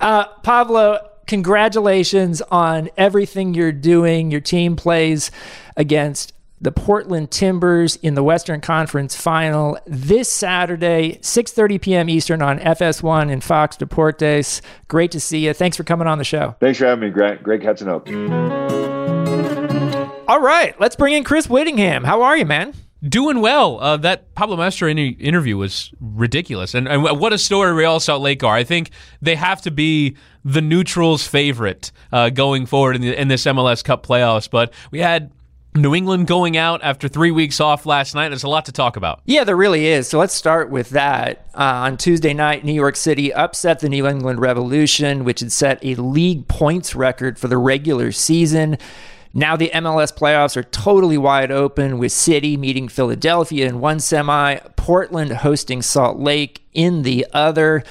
[0.00, 4.30] Uh, Pablo, congratulations on everything you're doing.
[4.30, 5.30] Your team plays
[5.76, 12.08] against the Portland Timbers in the Western Conference Final this Saturday, 6:30 p.m.
[12.08, 14.60] Eastern on FS1 and Fox Deportes.
[14.86, 15.52] Great to see you.
[15.52, 16.54] Thanks for coming on the show.
[16.60, 17.42] Thanks for having me, Grant.
[17.42, 18.08] Great catching up.
[20.28, 22.04] All right, let's bring in Chris Whittingham.
[22.04, 22.74] How are you, man?
[23.06, 23.80] Doing well.
[23.80, 28.44] Uh, that Pablo Mastro interview was ridiculous, and, and, what a story Real Salt Lake
[28.44, 28.54] are.
[28.54, 33.26] I think they have to be the neutrals' favorite uh, going forward in, the, in
[33.26, 34.48] this MLS Cup playoffs.
[34.48, 35.32] But we had
[35.74, 38.28] New England going out after three weeks off last night.
[38.28, 39.22] There's a lot to talk about.
[39.24, 40.06] Yeah, there really is.
[40.06, 41.46] So let's start with that.
[41.54, 45.82] Uh, on Tuesday night, New York City upset the New England Revolution, which had set
[45.82, 48.76] a league points record for the regular season.
[49.34, 54.56] Now the MLS playoffs are totally wide open with City meeting Philadelphia in one semi,
[54.76, 57.82] Portland hosting Salt Lake in the other.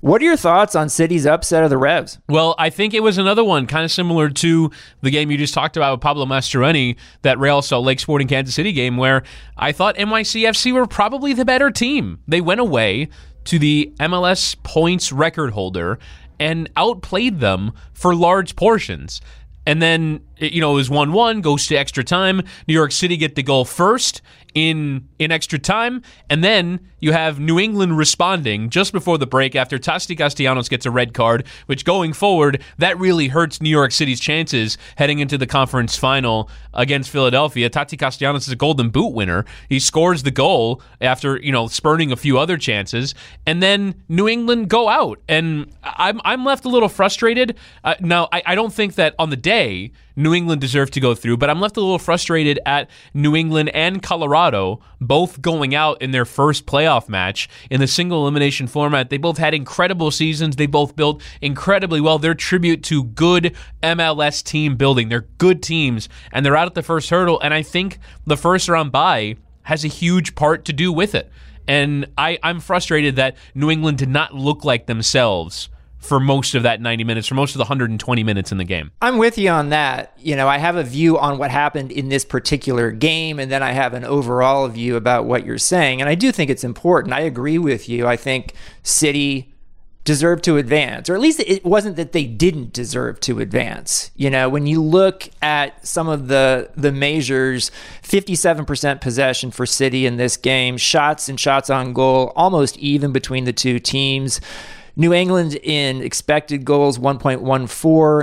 [0.00, 2.18] What are your thoughts on City's upset of the Revs?
[2.28, 4.70] Well, I think it was another one kind of similar to
[5.02, 8.54] the game you just talked about with Pablo Mastroeni, that Real Salt Lake Sporting Kansas
[8.54, 9.22] City game, where
[9.56, 12.20] I thought NYCFC were probably the better team.
[12.28, 13.08] They went away
[13.44, 15.98] to the MLS points record holder
[16.38, 19.20] and outplayed them for large portions.
[19.66, 22.42] And then, you know, it was 1 1, goes to extra time.
[22.68, 24.22] New York City get the goal first
[24.56, 29.54] in in extra time, and then you have New England responding just before the break
[29.54, 33.92] after Tati Castellanos gets a red card, which going forward that really hurts New York
[33.92, 37.68] City's chances heading into the conference final against Philadelphia.
[37.68, 39.44] Tati Castellanos is a Golden Boot winner.
[39.68, 43.14] He scores the goal after you know spurning a few other chances,
[43.46, 47.56] and then New England go out, and I'm I'm left a little frustrated.
[47.82, 51.14] Uh, now I, I don't think that on the day New England deserved to go
[51.14, 56.00] through, but I'm left a little frustrated at New England and Colorado both going out
[56.00, 59.10] in their first playoff match in the single elimination format.
[59.10, 60.56] They both had incredible seasons.
[60.56, 62.18] They both built incredibly well.
[62.18, 65.08] They're tribute to good MLS team building.
[65.10, 67.40] They're good teams, and they're out at the first hurdle.
[67.40, 71.30] And I think the first round bye has a huge part to do with it.
[71.68, 75.68] And I, I'm frustrated that New England did not look like themselves
[76.06, 78.90] for most of that 90 minutes, for most of the 120 minutes in the game.
[79.02, 80.12] I'm with you on that.
[80.18, 83.62] You know, I have a view on what happened in this particular game, and then
[83.62, 86.00] I have an overall view about what you're saying.
[86.00, 87.14] And I do think it's important.
[87.14, 88.06] I agree with you.
[88.06, 89.52] I think City
[90.06, 94.12] deserved to advance, or at least it wasn't that they didn't deserve to advance.
[94.14, 97.70] You know, when you look at some of the the measures,
[98.02, 103.44] 57% possession for City in this game, shots and shots on goal almost even between
[103.44, 104.40] the two teams.
[104.96, 107.38] New England in expected goals 1.14,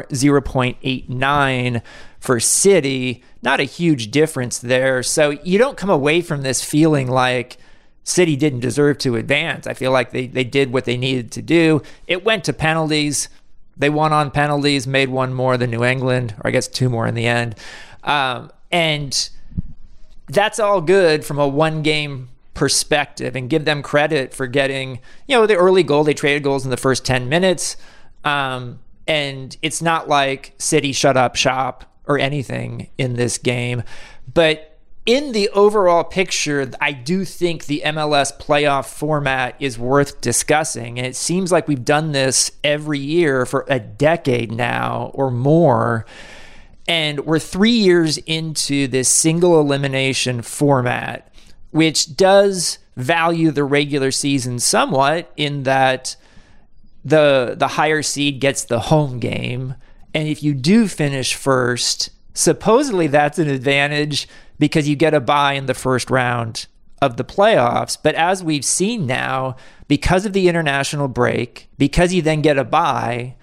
[0.07, 1.81] 0.89
[2.19, 3.23] for City.
[3.43, 5.03] Not a huge difference there.
[5.03, 7.57] So you don't come away from this feeling like
[8.03, 9.67] City didn't deserve to advance.
[9.67, 11.83] I feel like they, they did what they needed to do.
[12.07, 13.29] It went to penalties.
[13.77, 17.07] They won on penalties, made one more than New England, or I guess two more
[17.07, 17.55] in the end.
[18.03, 19.29] Um, and
[20.27, 25.35] that's all good from a one game perspective and give them credit for getting, you
[25.37, 26.03] know, the early goal.
[26.03, 27.77] They traded goals in the first 10 minutes.
[28.23, 33.83] Um, and it's not like City shut up shop or anything in this game.
[34.31, 40.97] But in the overall picture, I do think the MLS playoff format is worth discussing.
[40.97, 46.05] And it seems like we've done this every year for a decade now or more.
[46.87, 51.33] And we're three years into this single elimination format,
[51.73, 56.15] which does value the regular season somewhat in that
[57.03, 59.75] the the higher seed gets the home game.
[60.13, 64.27] And if you do finish first, supposedly that's an advantage
[64.59, 66.67] because you get a bye in the first round
[67.01, 67.97] of the playoffs.
[68.01, 69.55] But as we've seen now,
[69.88, 73.36] because of the international break, because you then get a bye,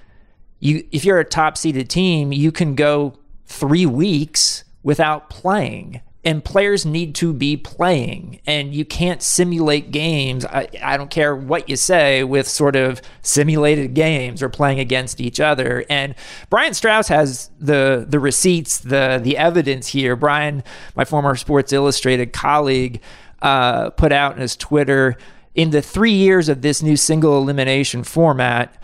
[0.60, 6.44] you if you're a top seeded team, you can go three weeks without playing and
[6.44, 10.44] players need to be playing and you can't simulate games.
[10.44, 15.20] I, I, don't care what you say with sort of simulated games or playing against
[15.20, 15.84] each other.
[15.88, 16.14] And
[16.50, 20.14] brian straus has the the receipts the the evidence here.
[20.14, 20.62] Brian
[20.94, 23.00] my former sports illustrated colleague
[23.40, 25.16] uh, put out in his twitter
[25.54, 28.76] in the three years of this new single elimination format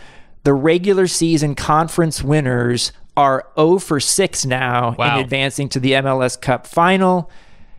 [0.45, 5.17] the regular season conference winners are 0 for 6 now wow.
[5.19, 7.31] in advancing to the MLS Cup final.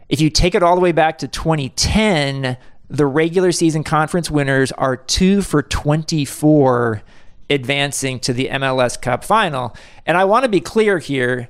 [0.09, 2.57] If you take it all the way back to 2010,
[2.89, 7.01] the regular season conference winners are 2 for 24
[7.49, 9.75] advancing to the MLS Cup final.
[10.05, 11.49] And I want to be clear here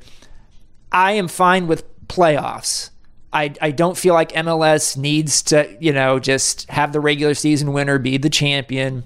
[0.92, 2.92] I am fine with playoffs.
[3.34, 7.74] I, I don't feel like MLS needs to, you know, just have the regular season
[7.74, 9.04] winner be the champion.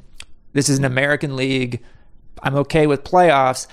[0.54, 1.82] This is an American league.
[2.44, 3.68] I'm okay with playoffs.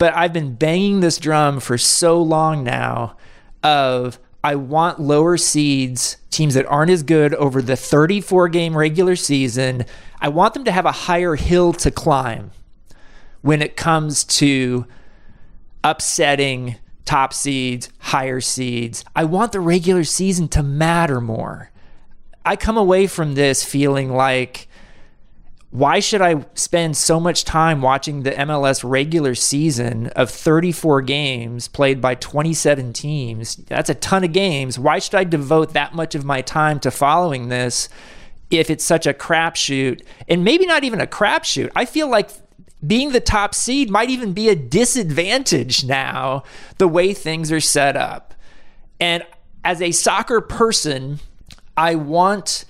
[0.00, 3.18] But I've been banging this drum for so long now
[3.62, 9.14] of I want lower seeds, teams that aren't as good over the 34 game regular
[9.14, 9.84] season.
[10.18, 12.52] I want them to have a higher hill to climb
[13.42, 14.86] when it comes to
[15.84, 19.04] upsetting top seeds, higher seeds.
[19.14, 21.70] I want the regular season to matter more.
[22.42, 24.66] I come away from this feeling like
[25.70, 31.68] why should I spend so much time watching the MLS regular season of 34 games
[31.68, 33.54] played by 27 teams?
[33.54, 34.80] That's a ton of games.
[34.80, 37.88] Why should I devote that much of my time to following this
[38.50, 40.02] if it's such a crapshoot?
[40.28, 41.70] And maybe not even a crapshoot.
[41.76, 42.30] I feel like
[42.84, 46.42] being the top seed might even be a disadvantage now,
[46.78, 48.34] the way things are set up.
[48.98, 49.24] And
[49.62, 51.20] as a soccer person,
[51.76, 52.64] I want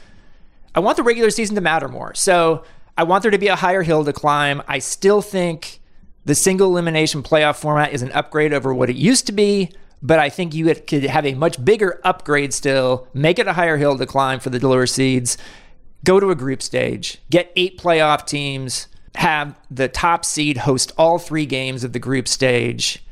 [0.74, 2.14] I want the regular season to matter more.
[2.14, 2.62] So
[2.96, 4.62] I want there to be a higher hill to climb.
[4.68, 5.80] I still think
[6.24, 9.70] the single elimination playoff format is an upgrade over what it used to be,
[10.02, 13.76] but I think you could have a much bigger upgrade still, make it a higher
[13.76, 15.38] hill to climb for the lower seeds,
[16.04, 21.18] go to a group stage, get eight playoff teams, have the top seed host all
[21.18, 23.04] three games of the group stage.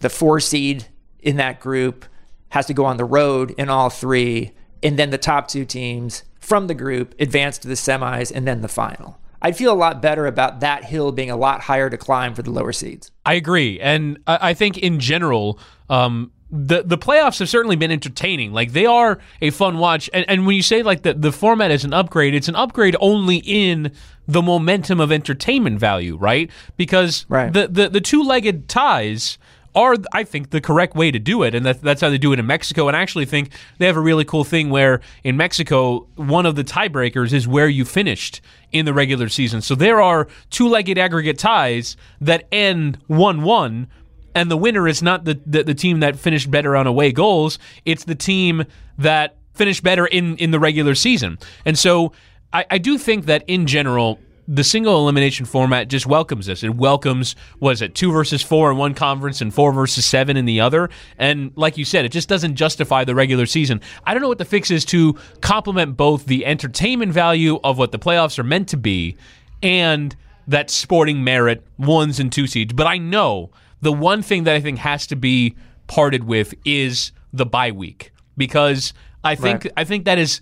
[0.00, 0.86] The four seed
[1.20, 2.04] in that group
[2.50, 4.52] has to go on the road in all three,
[4.82, 8.62] and then the top two teams from the group, advance to the semis, and then
[8.62, 9.18] the final.
[9.42, 12.42] I'd feel a lot better about that hill being a lot higher to climb for
[12.42, 13.10] the lower seeds.
[13.24, 15.58] I agree, and I think in general,
[15.90, 18.52] um, the the playoffs have certainly been entertaining.
[18.52, 21.72] Like they are a fun watch, and, and when you say like the the format
[21.72, 23.90] is an upgrade, it's an upgrade only in
[24.28, 26.48] the momentum of entertainment value, right?
[26.76, 27.52] Because right.
[27.52, 29.36] the the, the two legged ties
[29.76, 31.54] are, I think, the correct way to do it.
[31.54, 32.88] And that, that's how they do it in Mexico.
[32.88, 36.56] And I actually think they have a really cool thing where in Mexico, one of
[36.56, 38.40] the tiebreakers is where you finished
[38.72, 39.60] in the regular season.
[39.60, 43.86] So there are two legged aggregate ties that end 1 1.
[44.34, 47.58] And the winner is not the, the, the team that finished better on away goals,
[47.84, 48.64] it's the team
[48.98, 51.38] that finished better in, in the regular season.
[51.64, 52.12] And so
[52.52, 56.62] I, I do think that in general, the single elimination format just welcomes this.
[56.62, 60.44] It welcomes was it two versus four in one conference and four versus seven in
[60.44, 60.88] the other.
[61.18, 63.80] And like you said, it just doesn't justify the regular season.
[64.04, 67.92] I don't know what the fix is to complement both the entertainment value of what
[67.92, 69.16] the playoffs are meant to be
[69.62, 70.14] and
[70.46, 72.72] that sporting merit ones and two seeds.
[72.72, 75.56] But I know the one thing that I think has to be
[75.88, 78.92] parted with is the bye week because
[79.24, 79.72] I think Right.
[79.76, 80.40] I think that is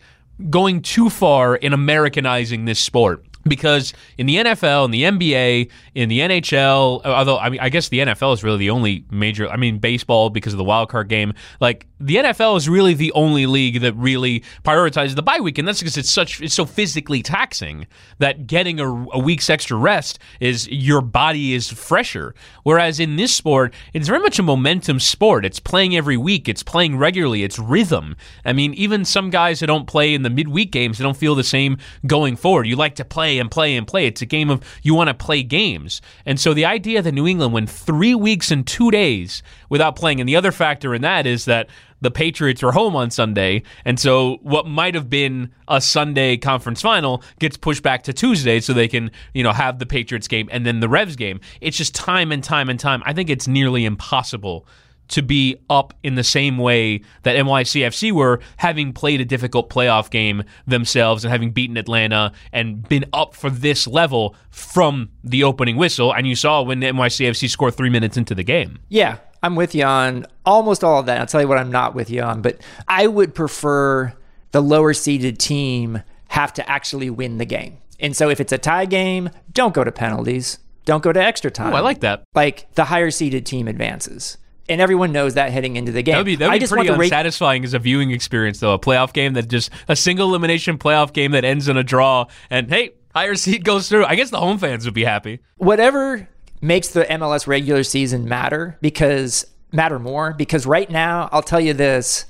[0.51, 3.25] going too far in Americanizing this sport.
[3.47, 7.89] Because in the NFL, in the NBA, in the NHL, although I mean, I guess
[7.89, 9.49] the NFL is really the only major.
[9.49, 11.35] I mean, baseball because of the wild card game.
[11.61, 15.67] Like the NFL is really the only league that really prioritizes the bye week, and
[15.67, 17.87] that's because it's such it's so physically taxing
[18.19, 22.35] that getting a, a week's extra rest is your body is fresher.
[22.63, 25.45] Whereas in this sport, it's very much a momentum sport.
[25.45, 26.49] It's playing every week.
[26.49, 27.43] It's playing regularly.
[27.43, 28.17] It's rhythm.
[28.45, 31.35] I mean, even some guys that don't play in the midweek games, they don't feel
[31.35, 32.67] the same going forward.
[32.67, 34.07] You like to play and play and play.
[34.07, 36.01] It's a game of you want to play games.
[36.27, 40.21] And so the idea that New England went three weeks and two days without playing,
[40.21, 41.69] and the other factor in that is that
[42.01, 46.83] the Patriots were home on Sunday, and so what might have been a Sunday conference
[46.83, 50.49] final gets pushed back to Tuesday so they can, you know, have the Patriots game
[50.53, 51.41] and then the Revs game.
[51.63, 53.03] It's just time and time and time.
[53.07, 54.67] I think it's nearly impossible
[55.09, 60.11] to be up in the same way that NYCFC were, having played a difficult playoff
[60.11, 65.77] game themselves and having beaten Atlanta and been up for this level from the opening
[65.77, 66.13] whistle.
[66.13, 68.79] And you saw when NYCFC scored three minutes into the game.
[68.89, 71.21] Yeah, I'm with you on almost all of that.
[71.21, 74.15] I'll tell you what I'm not with you on, but I would prefer
[74.53, 77.79] the lower seeded team have to actually win the game.
[78.01, 80.59] And so if it's a tie game, don't go to penalties.
[80.85, 81.73] Don't go to extra time.
[81.73, 82.25] Oh, I like that.
[82.35, 84.37] Like the higher seeded team advances.
[84.69, 86.13] And everyone knows that heading into the game.
[86.15, 88.11] That would be, that would I be pretty want the rate- unsatisfying as a viewing
[88.13, 88.73] experience, though.
[88.73, 92.27] A playoff game that just a single elimination playoff game that ends in a draw,
[92.49, 94.07] and hey, higher seed goes through.
[94.07, 95.41] I guess the home fans would be happy.
[95.59, 96.29] whatever
[96.63, 101.75] makes the MLS regular season matter because matter more because right now I'll tell you
[101.75, 102.25] this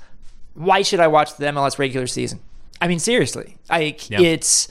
[0.55, 2.41] why should I watch the MLS regular season
[2.81, 4.19] I mean seriously like Yeah.
[4.19, 4.67] it's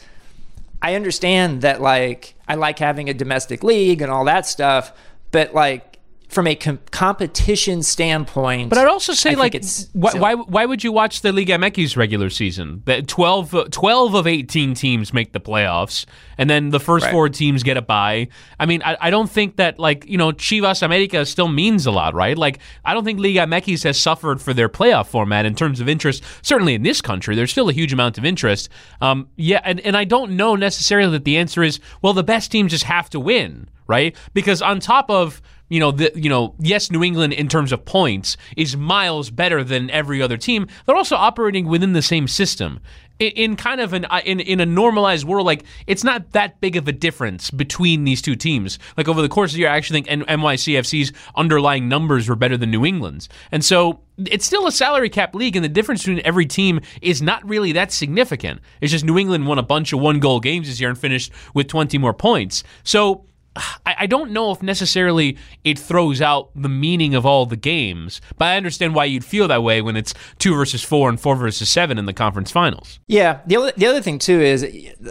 [0.82, 4.92] I understand that like I like having a domestic league and all that stuff
[5.30, 5.93] but like
[6.34, 10.66] from a com- competition standpoint But I'd also say, I like, it's why, why why
[10.66, 12.82] would you watch the Liga MX regular season?
[12.86, 17.12] That 12, uh, 12 of eighteen teams make the playoffs, and then the first Right.
[17.12, 18.28] four teams get a bye.
[18.58, 21.90] I mean, I, I don't think that like you know Chivas America still means a
[21.92, 22.36] lot, right?
[22.36, 25.88] Like, I don't think Liga MX has suffered for their playoff format in terms of
[25.88, 26.24] interest.
[26.42, 28.68] Certainly in this country, there's still a huge amount of interest.
[29.00, 32.50] Um, yeah, and and I don't know necessarily that the answer is well, the best
[32.50, 34.16] teams just have to win, right?
[34.32, 37.84] Because on top of you know, the, you know, yes, New England in terms of
[37.84, 40.66] points is miles better than every other team.
[40.84, 42.80] They're also operating within the same system.
[43.20, 46.60] In, in kind of an uh, in in a normalized world, like it's not that
[46.60, 48.78] big of a difference between these two teams.
[48.96, 52.56] Like over the course of the year, I actually think NYCFC's underlying numbers were better
[52.56, 56.22] than New England's, and so it's still a salary cap league, and the difference between
[56.24, 58.60] every team is not really that significant.
[58.80, 61.30] It's just New England won a bunch of one goal games this year and finished
[61.54, 62.64] with twenty more points.
[62.82, 67.56] So I, I don't know if necessarily it throws out the meaning of all the
[67.56, 71.20] games, but I understand why you'd feel that way when it's two versus four and
[71.20, 72.98] four versus seven in the conference finals.
[73.06, 73.40] Yeah.
[73.46, 74.62] The other, the other thing, too, is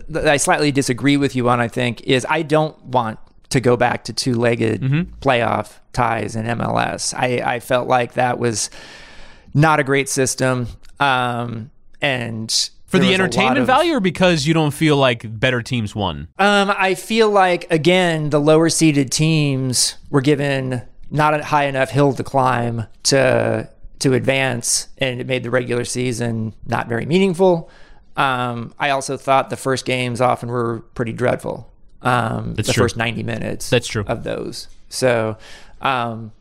[0.10, 3.78] that I slightly disagree with you on, I think, is I don't want to go
[3.78, 5.14] back to two legged Mm-hmm.
[5.20, 7.14] playoff ties in MLS.
[7.14, 8.70] I, I felt like that was
[9.54, 10.68] not a great system.
[11.00, 11.70] Um,
[12.02, 14.98] and For there the was a lot entertainment of- value, or because you don't feel
[14.98, 16.28] like better teams won?
[16.40, 21.90] Um, I feel like again the lower seeded teams were given not a high enough
[21.90, 27.70] hill to climb to to advance, and it made the regular season not very meaningful.
[28.18, 31.72] Um, I also thought the first games often were pretty dreadful.
[32.02, 32.84] Um, the true.
[32.84, 33.70] first ninety minutes.
[33.70, 34.04] That's true.
[34.08, 34.68] of those.
[34.90, 35.38] So,
[35.82, 36.32] um,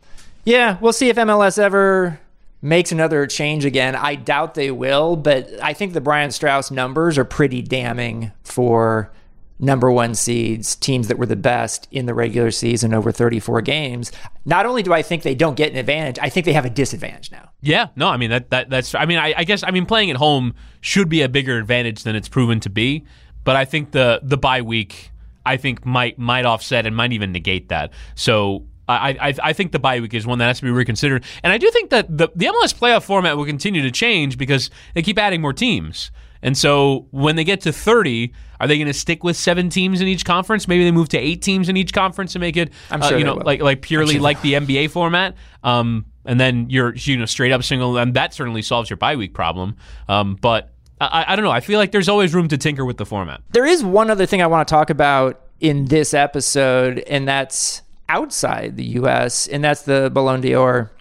[0.45, 2.19] yeah, we'll see if MLS ever
[2.63, 3.95] makes another change again.
[3.95, 9.11] I doubt they will, but I think the Brian Straus numbers are pretty damning for
[9.59, 14.11] number one seeds, teams that were the best in the regular season over 34 games.
[14.45, 16.69] Not only do I think they don't get an advantage, I think they have a
[16.69, 17.49] disadvantage now.
[17.61, 18.95] Yeah, no, I mean that that that's.
[18.95, 22.03] I mean, I, I guess I mean playing at home should be a bigger advantage
[22.03, 23.05] than it's proven to be,
[23.43, 25.11] but I think the the bye week
[25.45, 27.91] I think might might offset and might even negate that.
[28.15, 28.65] So.
[28.87, 31.53] I, I I think the bye week is one that has to be reconsidered, and
[31.53, 35.01] I do think that the the MLS playoff format will continue to change because they
[35.01, 36.11] keep adding more teams,
[36.41, 40.01] and so when they get to thirty, are they going to stick with seven teams
[40.01, 40.67] in each conference?
[40.67, 43.17] Maybe they move to eight teams in each conference and make it, I'm uh, sure
[43.17, 43.43] you know, will.
[43.43, 45.35] like like purely sure like the NBA format.
[45.63, 49.15] Um, and then you're you know straight up single, and that certainly solves your bye
[49.15, 49.77] week problem.
[50.07, 51.51] Um, but I, I don't know.
[51.51, 53.41] I feel like there's always room to tinker with the format.
[53.51, 57.81] There is one other thing I want to talk about in this episode, and that's
[58.13, 60.91] outside the U.S., and that's the Ballon d'Or,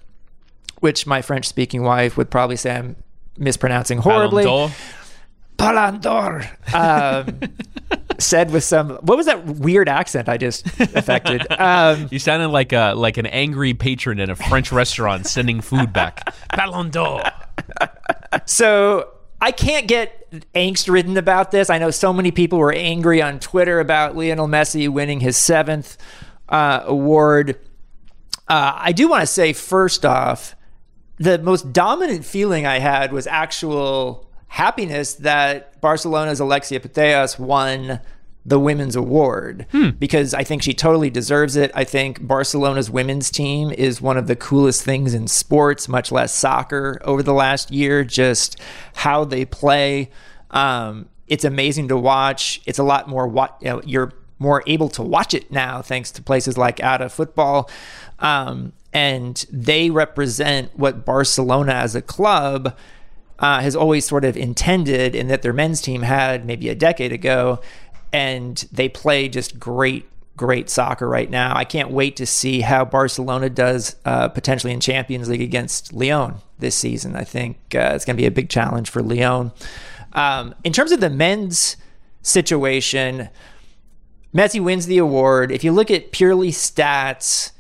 [0.81, 2.97] which my French-speaking wife would probably say I'm
[3.37, 4.45] mispronouncing horribly.
[5.59, 6.43] Ballon d'Or.
[6.75, 7.41] Um,
[8.19, 11.45] said with some what was that weird accent I just affected?
[11.51, 15.93] Um, you sounded like a like an angry patron in a French restaurant sending food
[15.93, 16.35] back.
[16.57, 17.23] Ballon d'Or.
[18.47, 19.09] So
[19.41, 21.69] I can't get angst ridden about this.
[21.69, 25.97] I know so many people were angry on Twitter about Lionel Messi winning his seventh
[26.53, 27.59] uh, award.
[28.47, 30.55] Uh, I do want to say first off,
[31.17, 38.01] the most dominant feeling I had was actual happiness that Barcelona's Alexia Putellas won
[38.45, 39.91] the women's award hmm.
[39.91, 41.71] because I think she totally deserves it.
[41.75, 46.35] I think Barcelona's women's team is one of the coolest things in sports, much less
[46.35, 48.05] soccer, over the last year.
[48.05, 48.59] Just
[48.95, 50.11] how they play.
[50.51, 52.61] Um, it's amazing to watch.
[52.67, 56.11] It's a lot more what you know, you're more able to watch it now thanks
[56.11, 57.71] to places like Ada Football.
[58.19, 62.77] Um, and they represent what Barcelona as a club
[63.39, 67.13] uh, has always sort of intended and that their men's team had maybe a decade
[67.13, 67.61] ago
[68.13, 71.55] and they play just great great soccer right now.
[71.55, 76.37] I can't wait to see how Barcelona does uh, potentially in Champions League against Lyon
[76.59, 77.15] this season.
[77.15, 79.53] I think uh, it's going to be a big challenge for Lyon.
[80.15, 81.77] Um, in terms of the men's
[82.23, 83.29] situation,
[84.35, 85.53] Messi wins the award.
[85.53, 87.53] If you look at purely stats,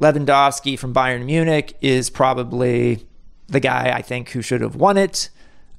[0.00, 3.06] Lewandowski from Bayern Munich is probably
[3.48, 5.30] the guy I think who should have won it.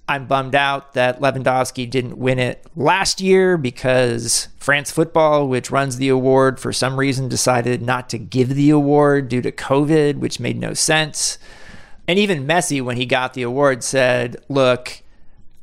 [0.07, 5.97] I'm bummed out that Lewandowski didn't win it last year because France Football, which runs
[5.97, 10.41] the award, for some reason decided not to give the award due to COVID, which
[10.41, 11.37] made no sense.
[12.07, 15.03] And even Messi, when he got the award, said, Look,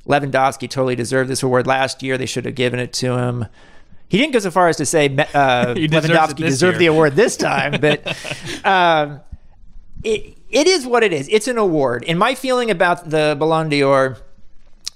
[0.07, 2.17] Lewandowski totally deserved this award last year.
[2.17, 3.47] They should have given it to him.
[4.11, 5.09] He didn't go so far as to say uh,
[5.75, 8.05] Lewandowski deserved the award this time, but
[8.65, 9.21] um,
[10.03, 11.29] it, it is what it is.
[11.29, 12.05] It's an award.
[12.09, 14.19] And my feeling about the Ballon d'Or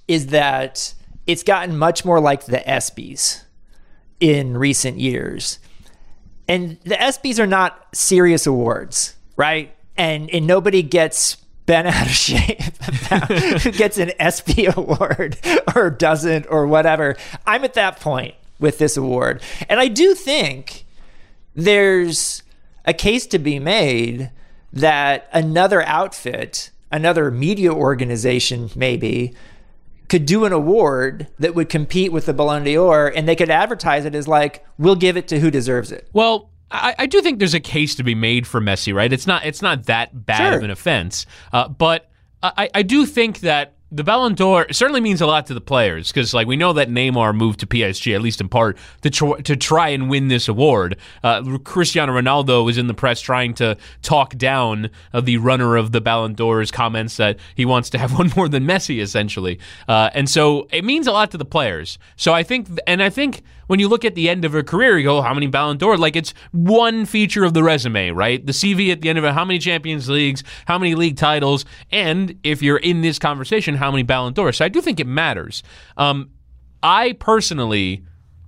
[0.09, 0.95] is that
[1.29, 3.45] it's gotten much more like the ESPYs
[4.19, 5.61] in recent years.
[6.49, 9.73] And the ESPYs are not serious awards, right?
[9.97, 11.37] And and nobody gets
[11.67, 12.61] bent out of shape
[13.63, 15.39] who gets an ESPY award
[15.77, 17.17] or doesn't or whatever.
[17.47, 19.43] I'm at that point with this award.
[19.69, 20.85] And I do think
[21.55, 22.43] there's
[22.85, 24.31] a case to be made
[24.73, 29.35] that another outfit, another media organization maybe
[30.09, 34.05] could do an award that would compete with the Ballon d'Or and they could advertise
[34.05, 36.09] it as like, we'll give it to who deserves it.
[36.13, 39.13] Well, I, I do think there's a case to be made for Messi, right?
[39.13, 40.59] It's not it's not that bad sure.
[40.59, 42.11] of an offense, uh, but
[42.43, 46.11] I, I do think that the Ballon d'Or certainly means a lot to the players
[46.11, 49.41] because, like, we know that Neymar moved to PSG at least in part to tr-
[49.43, 50.97] to try and win this award.
[51.23, 55.93] Uh, Cristiano Ronaldo was in the press trying to talk down uh, the runner of
[55.93, 59.61] the Ballon d'Or's comments that he wants to have one more than Messi, essentially.
[59.87, 61.99] Uh, and so it means a lot to the players.
[62.17, 64.99] So I think, and I think when you look at the end of a career,
[64.99, 65.97] you go, how many Ballon d'Or?
[65.97, 68.45] Like it's one feature of the resume, right?
[68.45, 71.65] The CV at the end of it, how many Champions Leagues, how many league titles,
[71.91, 74.53] and if you're in this conversation, how many Ballon d'Or.
[74.53, 75.63] So I do think it matters.
[75.97, 76.31] Um,
[76.83, 78.05] I personally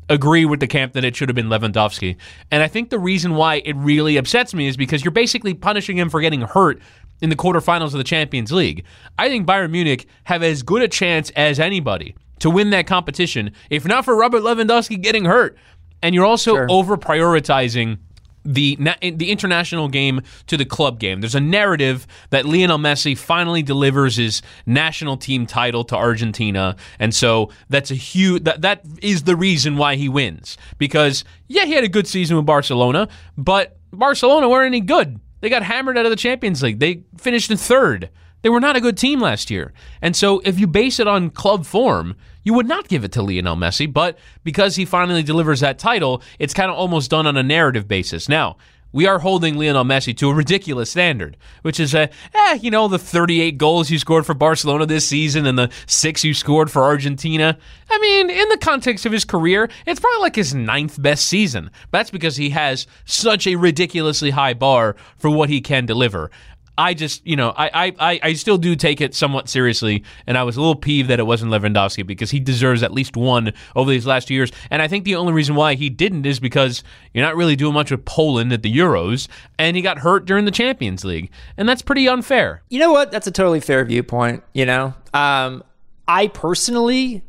[0.08, 2.16] agree with the camp that it should have been Lewandowski.
[2.50, 5.98] And I think the reason why it really upsets me is because you're basically punishing
[5.98, 6.80] him for getting hurt
[7.20, 8.84] in the quarterfinals of the Champions League.
[9.18, 13.52] I think Bayern Munich have as good a chance as anybody to win that competition,
[13.70, 15.56] if not for Robert Lewandowski getting hurt.
[16.02, 16.66] And you're also sure.
[16.70, 17.98] over prioritizing
[18.46, 21.20] the the international game to the club game.
[21.20, 27.14] There's a narrative that Lionel Messi finally delivers his national team title to Argentina, and
[27.14, 30.56] so that's a huge that that is the reason why he wins.
[30.78, 35.20] Because yeah, he had a good season with Barcelona, but Barcelona weren't any good.
[35.40, 36.78] They got hammered out of the Champions League.
[36.78, 38.10] They finished in third.
[38.42, 39.72] They were not a good team last year.
[40.00, 43.22] And so if you base it on club form, you would not give it to
[43.22, 43.92] Lionel Messi.
[43.92, 47.88] But because he finally delivers that title, it's kind of almost done on a narrative
[47.88, 48.28] basis.
[48.28, 48.56] Now,
[48.92, 52.88] we are holding Lionel Messi to a ridiculous standard, which is, a, eh, you know,
[52.88, 56.82] the 38 goals you scored for Barcelona this season and the six you scored for
[56.82, 57.58] Argentina.
[57.90, 61.70] I mean, in the context of his career, it's probably like his ninth best season.
[61.90, 66.30] But That's because he has such a ridiculously high bar for what he can deliver.
[66.78, 70.42] I just, you know, I, I, I still do take it somewhat seriously, and I
[70.42, 73.90] was a little peeved that it wasn't Lewandowski because he deserves at least one over
[73.90, 74.52] these last two years.
[74.70, 76.82] And I think the only reason why he didn't is because
[77.14, 79.26] you're not really doing much with Poland at the Euros,
[79.58, 82.62] and he got hurt during the Champions League, and that's pretty unfair.
[82.68, 83.10] You know what?
[83.10, 84.42] That's a totally fair viewpoint.
[84.52, 85.62] You know, um,
[86.06, 87.22] I personally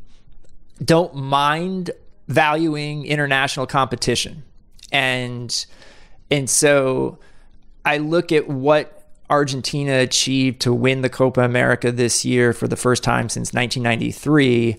[0.84, 1.90] don't mind
[2.28, 4.42] valuing international competition,
[4.92, 5.66] and
[6.30, 7.18] and so
[7.86, 8.97] I look at what
[9.30, 14.78] Argentina achieved to win the Copa America this year for the first time since 1993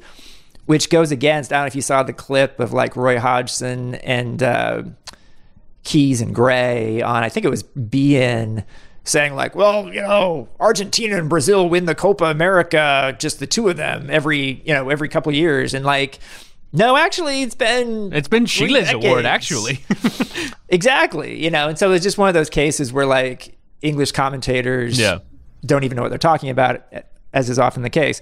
[0.70, 1.52] which goes against.
[1.52, 4.84] I don't know if you saw the clip of like Roy Hodgson and uh,
[5.84, 7.24] Keys and Gray on.
[7.24, 8.64] I think it was beIN
[9.04, 13.68] saying like, well, you know, Argentina and Brazil win the Copa America, just the two
[13.68, 16.20] of them every, you know, every couple years, and like.
[16.72, 19.84] No, actually, it's been it's been Chile's award actually.
[20.70, 25.00] exactly, you know, and so it's just one of those cases where like English commentators
[25.00, 25.20] yeah.
[25.66, 26.82] don't even know what they're talking about,
[27.34, 28.22] as is often the case.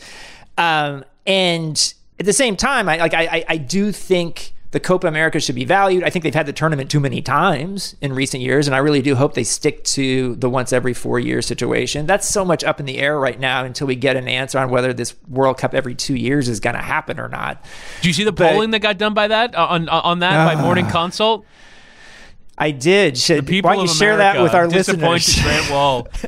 [0.58, 5.40] Um, and at the same time, I like I, I do think the Copa America
[5.40, 6.04] should be valued.
[6.04, 9.02] I think they've had the tournament too many times in recent years, and I really
[9.02, 12.06] do hope they stick to the once every four year situation.
[12.06, 14.70] That's so much up in the air right now until we get an answer on
[14.70, 17.64] whether this World Cup every two years is going to happen or not.
[18.02, 20.48] Do you see the but, polling that got done by that uh, on on that
[20.48, 21.46] uh, by Morning Consult?
[22.60, 23.20] I did.
[23.20, 25.40] Should, the people why don't you share that with our listeners?
[25.42, 26.08] Grant Wahl.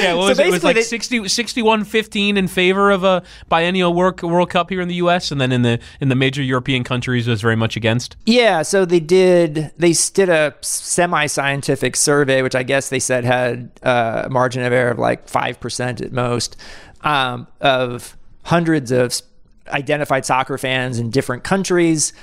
[0.00, 0.48] yeah, what was so it?
[0.48, 4.70] it was like they, 60, 61 15 in favor of a biennial work, World Cup
[4.70, 7.56] here in the U.S., and then in the in the major European countries was very
[7.56, 8.16] much against.
[8.24, 9.72] Yeah, so they did.
[9.76, 14.72] They did a semi-scientific survey, which I guess they said had uh, a margin of
[14.72, 16.56] error of like five percent at most,
[17.02, 19.20] um, of hundreds of
[19.68, 22.14] identified soccer fans in different countries,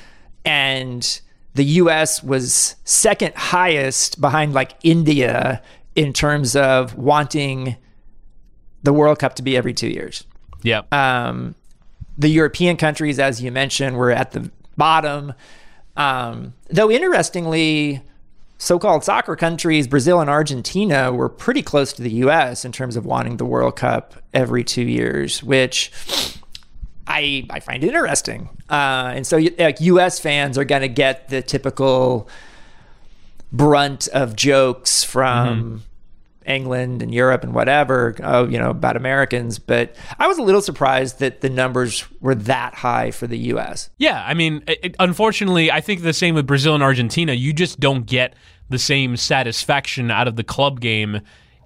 [0.43, 1.21] and
[1.57, 5.61] the US was second highest behind like India
[5.95, 7.75] in terms of wanting
[8.83, 10.23] the World Cup to be every two years.
[10.61, 10.83] Yeah.
[10.91, 11.55] Um,
[12.15, 15.33] the European countries, as you mentioned, were at the bottom.
[15.95, 18.03] Um, though interestingly,
[18.59, 22.65] so-called soccer countries, Brazil and Argentina, were pretty close to the U.S.
[22.65, 25.91] in terms of wanting the World Cup every two years, which
[27.07, 28.49] I, I find it interesting.
[28.69, 32.27] Uh, and so like US fans are going to get the typical
[33.51, 35.77] brunt of jokes from mm-hmm.
[36.51, 39.57] England and Europe and whatever, oh, you know, about Americans.
[39.57, 43.89] But I was a little surprised that the numbers were that high for the US.
[43.97, 44.23] Yeah.
[44.25, 47.33] I mean, it, unfortunately, I think the same with Brazil and Argentina.
[47.33, 48.35] You just don't get
[48.69, 51.21] the same satisfaction out of the club game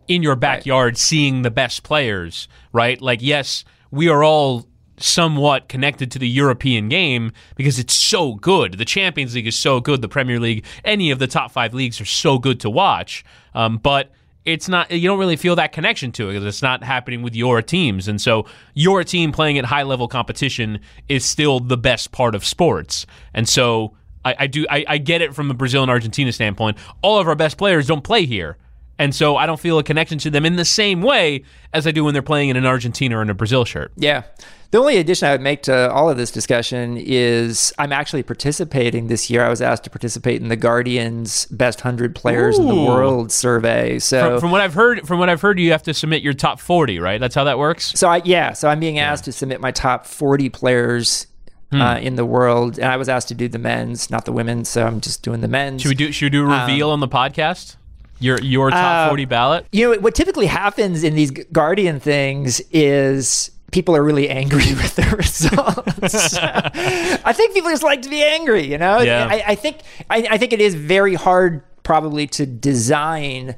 [0.08, 0.98] in your backyard right.
[0.98, 3.02] seeing the best players, right?
[3.02, 4.68] Like, yes, we are all
[5.04, 8.78] somewhat connected to the European game because it's so good.
[8.78, 10.02] The Champions League is so good.
[10.02, 13.24] The Premier League, any of the top five leagues are so good to watch.
[13.54, 14.12] Um, but
[14.46, 17.36] it's not you don't really feel that connection to it because it's not happening with
[17.36, 22.12] your teams and so your team playing at high level competition is still the best
[22.12, 23.96] part of sports and so
[24.26, 27.28] i, I do I, I, get it from the brazil and argentina standpoint all of
[27.28, 28.58] our best players don't play here
[29.00, 31.92] and so I don't feel a connection to them in the same way as I
[31.92, 33.92] do when they're playing in an Argentina or in a Brazil shirt.
[33.96, 34.24] Yeah.
[34.72, 39.08] The only addition I would make to all of this discussion is I'm actually participating
[39.08, 39.44] this year.
[39.44, 42.62] I was asked to participate in the Guardian's Best Hundred Players Ooh.
[42.62, 44.00] in the World survey.
[44.00, 46.34] So from, from, what I've heard, from what I've heard, you have to submit your
[46.34, 47.20] top 40, right?
[47.20, 47.92] That's how that works.
[47.96, 49.26] So I yeah, so I'm being asked yeah.
[49.26, 51.28] to submit my top 40 players
[51.72, 51.82] Hmm.
[51.82, 52.80] Uh, in the world.
[52.80, 54.68] And I was asked to do the men's, not the women's.
[54.68, 55.82] So I'm just doing the men's.
[55.82, 56.12] Should we do?
[56.12, 57.78] Should we do a reveal um, on the podcast?
[58.22, 59.66] Your your top uh, forty ballot.
[59.72, 64.96] You know what typically happens in these Guardian things is people are really angry with
[64.96, 66.36] the results.
[67.26, 68.64] I think people just like to be angry.
[68.70, 69.28] You know, yeah.
[69.30, 73.56] I, I think I, I think it is very hard probably to design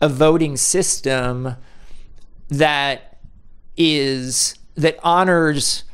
[0.00, 1.56] a voting system
[2.48, 3.18] that
[3.76, 5.84] is that honors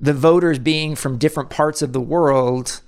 [0.00, 2.80] the voters being from different parts of the world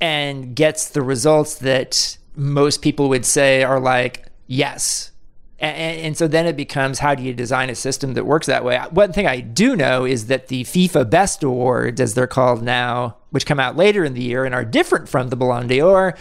[0.00, 5.10] and gets the results that most people would say are like, yes.
[5.58, 8.64] And, and, so then it becomes how do you design a system that works that
[8.64, 8.78] way?
[8.90, 13.16] One thing I do know is that the FIFA Best Awards, as they're called now,
[13.30, 16.16] which come out later in the year and are different from the Ballon d'Or,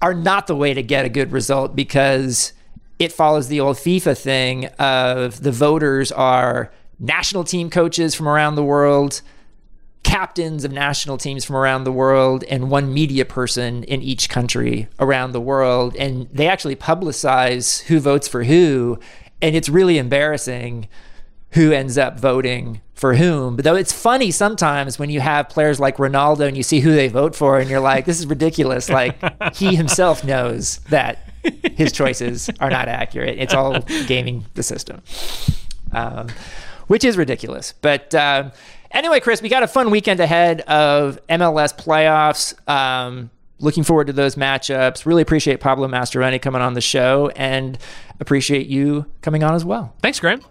[0.00, 2.52] are not the way to get a good result because
[2.98, 8.56] it follows the old FIFA thing of the voters are national team coaches from around
[8.56, 9.22] the world
[10.02, 14.88] captains of national teams from around the world and one media person in each country
[14.98, 15.96] around the world.
[15.96, 18.98] And they actually publicize who votes for who.
[19.40, 20.88] And it's really embarrassing
[21.52, 23.56] who ends up voting for whom.
[23.56, 26.94] But though it's funny sometimes when you have players like Ronaldo and you see who
[26.94, 28.88] they vote for and you're like, this is ridiculous.
[28.88, 29.16] Like
[29.56, 33.38] he himself knows that his choices are not accurate.
[33.38, 35.02] It's all gaming the system,
[35.92, 36.28] um,
[36.86, 37.74] which is ridiculous.
[37.80, 38.50] But uh,
[38.92, 42.54] Anyway, Chris, we got a fun weekend ahead of MLS playoffs.
[42.68, 45.06] Um, looking forward to those matchups.
[45.06, 47.78] Really appreciate Pablo Mastroeni coming on the show and
[48.20, 49.94] appreciate you coming on as well.
[50.02, 50.42] Thanks, Graham.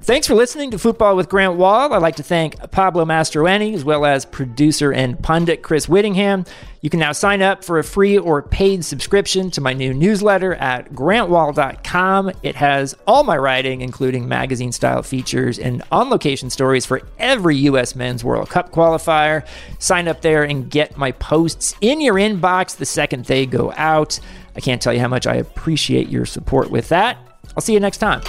[0.00, 1.92] Thanks for listening to Football with Grant Wahl.
[1.92, 6.46] I'd like to thank Pablo Mastroeni as well as producer and pundit Chris Whittingham.
[6.80, 10.54] You can now sign up for a free or paid subscription to my new newsletter
[10.54, 12.32] at grantwahl.com.
[12.42, 17.56] It has all my writing, including magazine style features and on location stories for every
[17.56, 17.94] U.S.
[17.94, 19.44] Men's World Cup qualifier.
[19.78, 24.20] Sign up there and get my posts in your inbox the second they go out.
[24.56, 27.18] I can't tell you how much I appreciate your support with that.
[27.56, 28.22] I'll see you next time.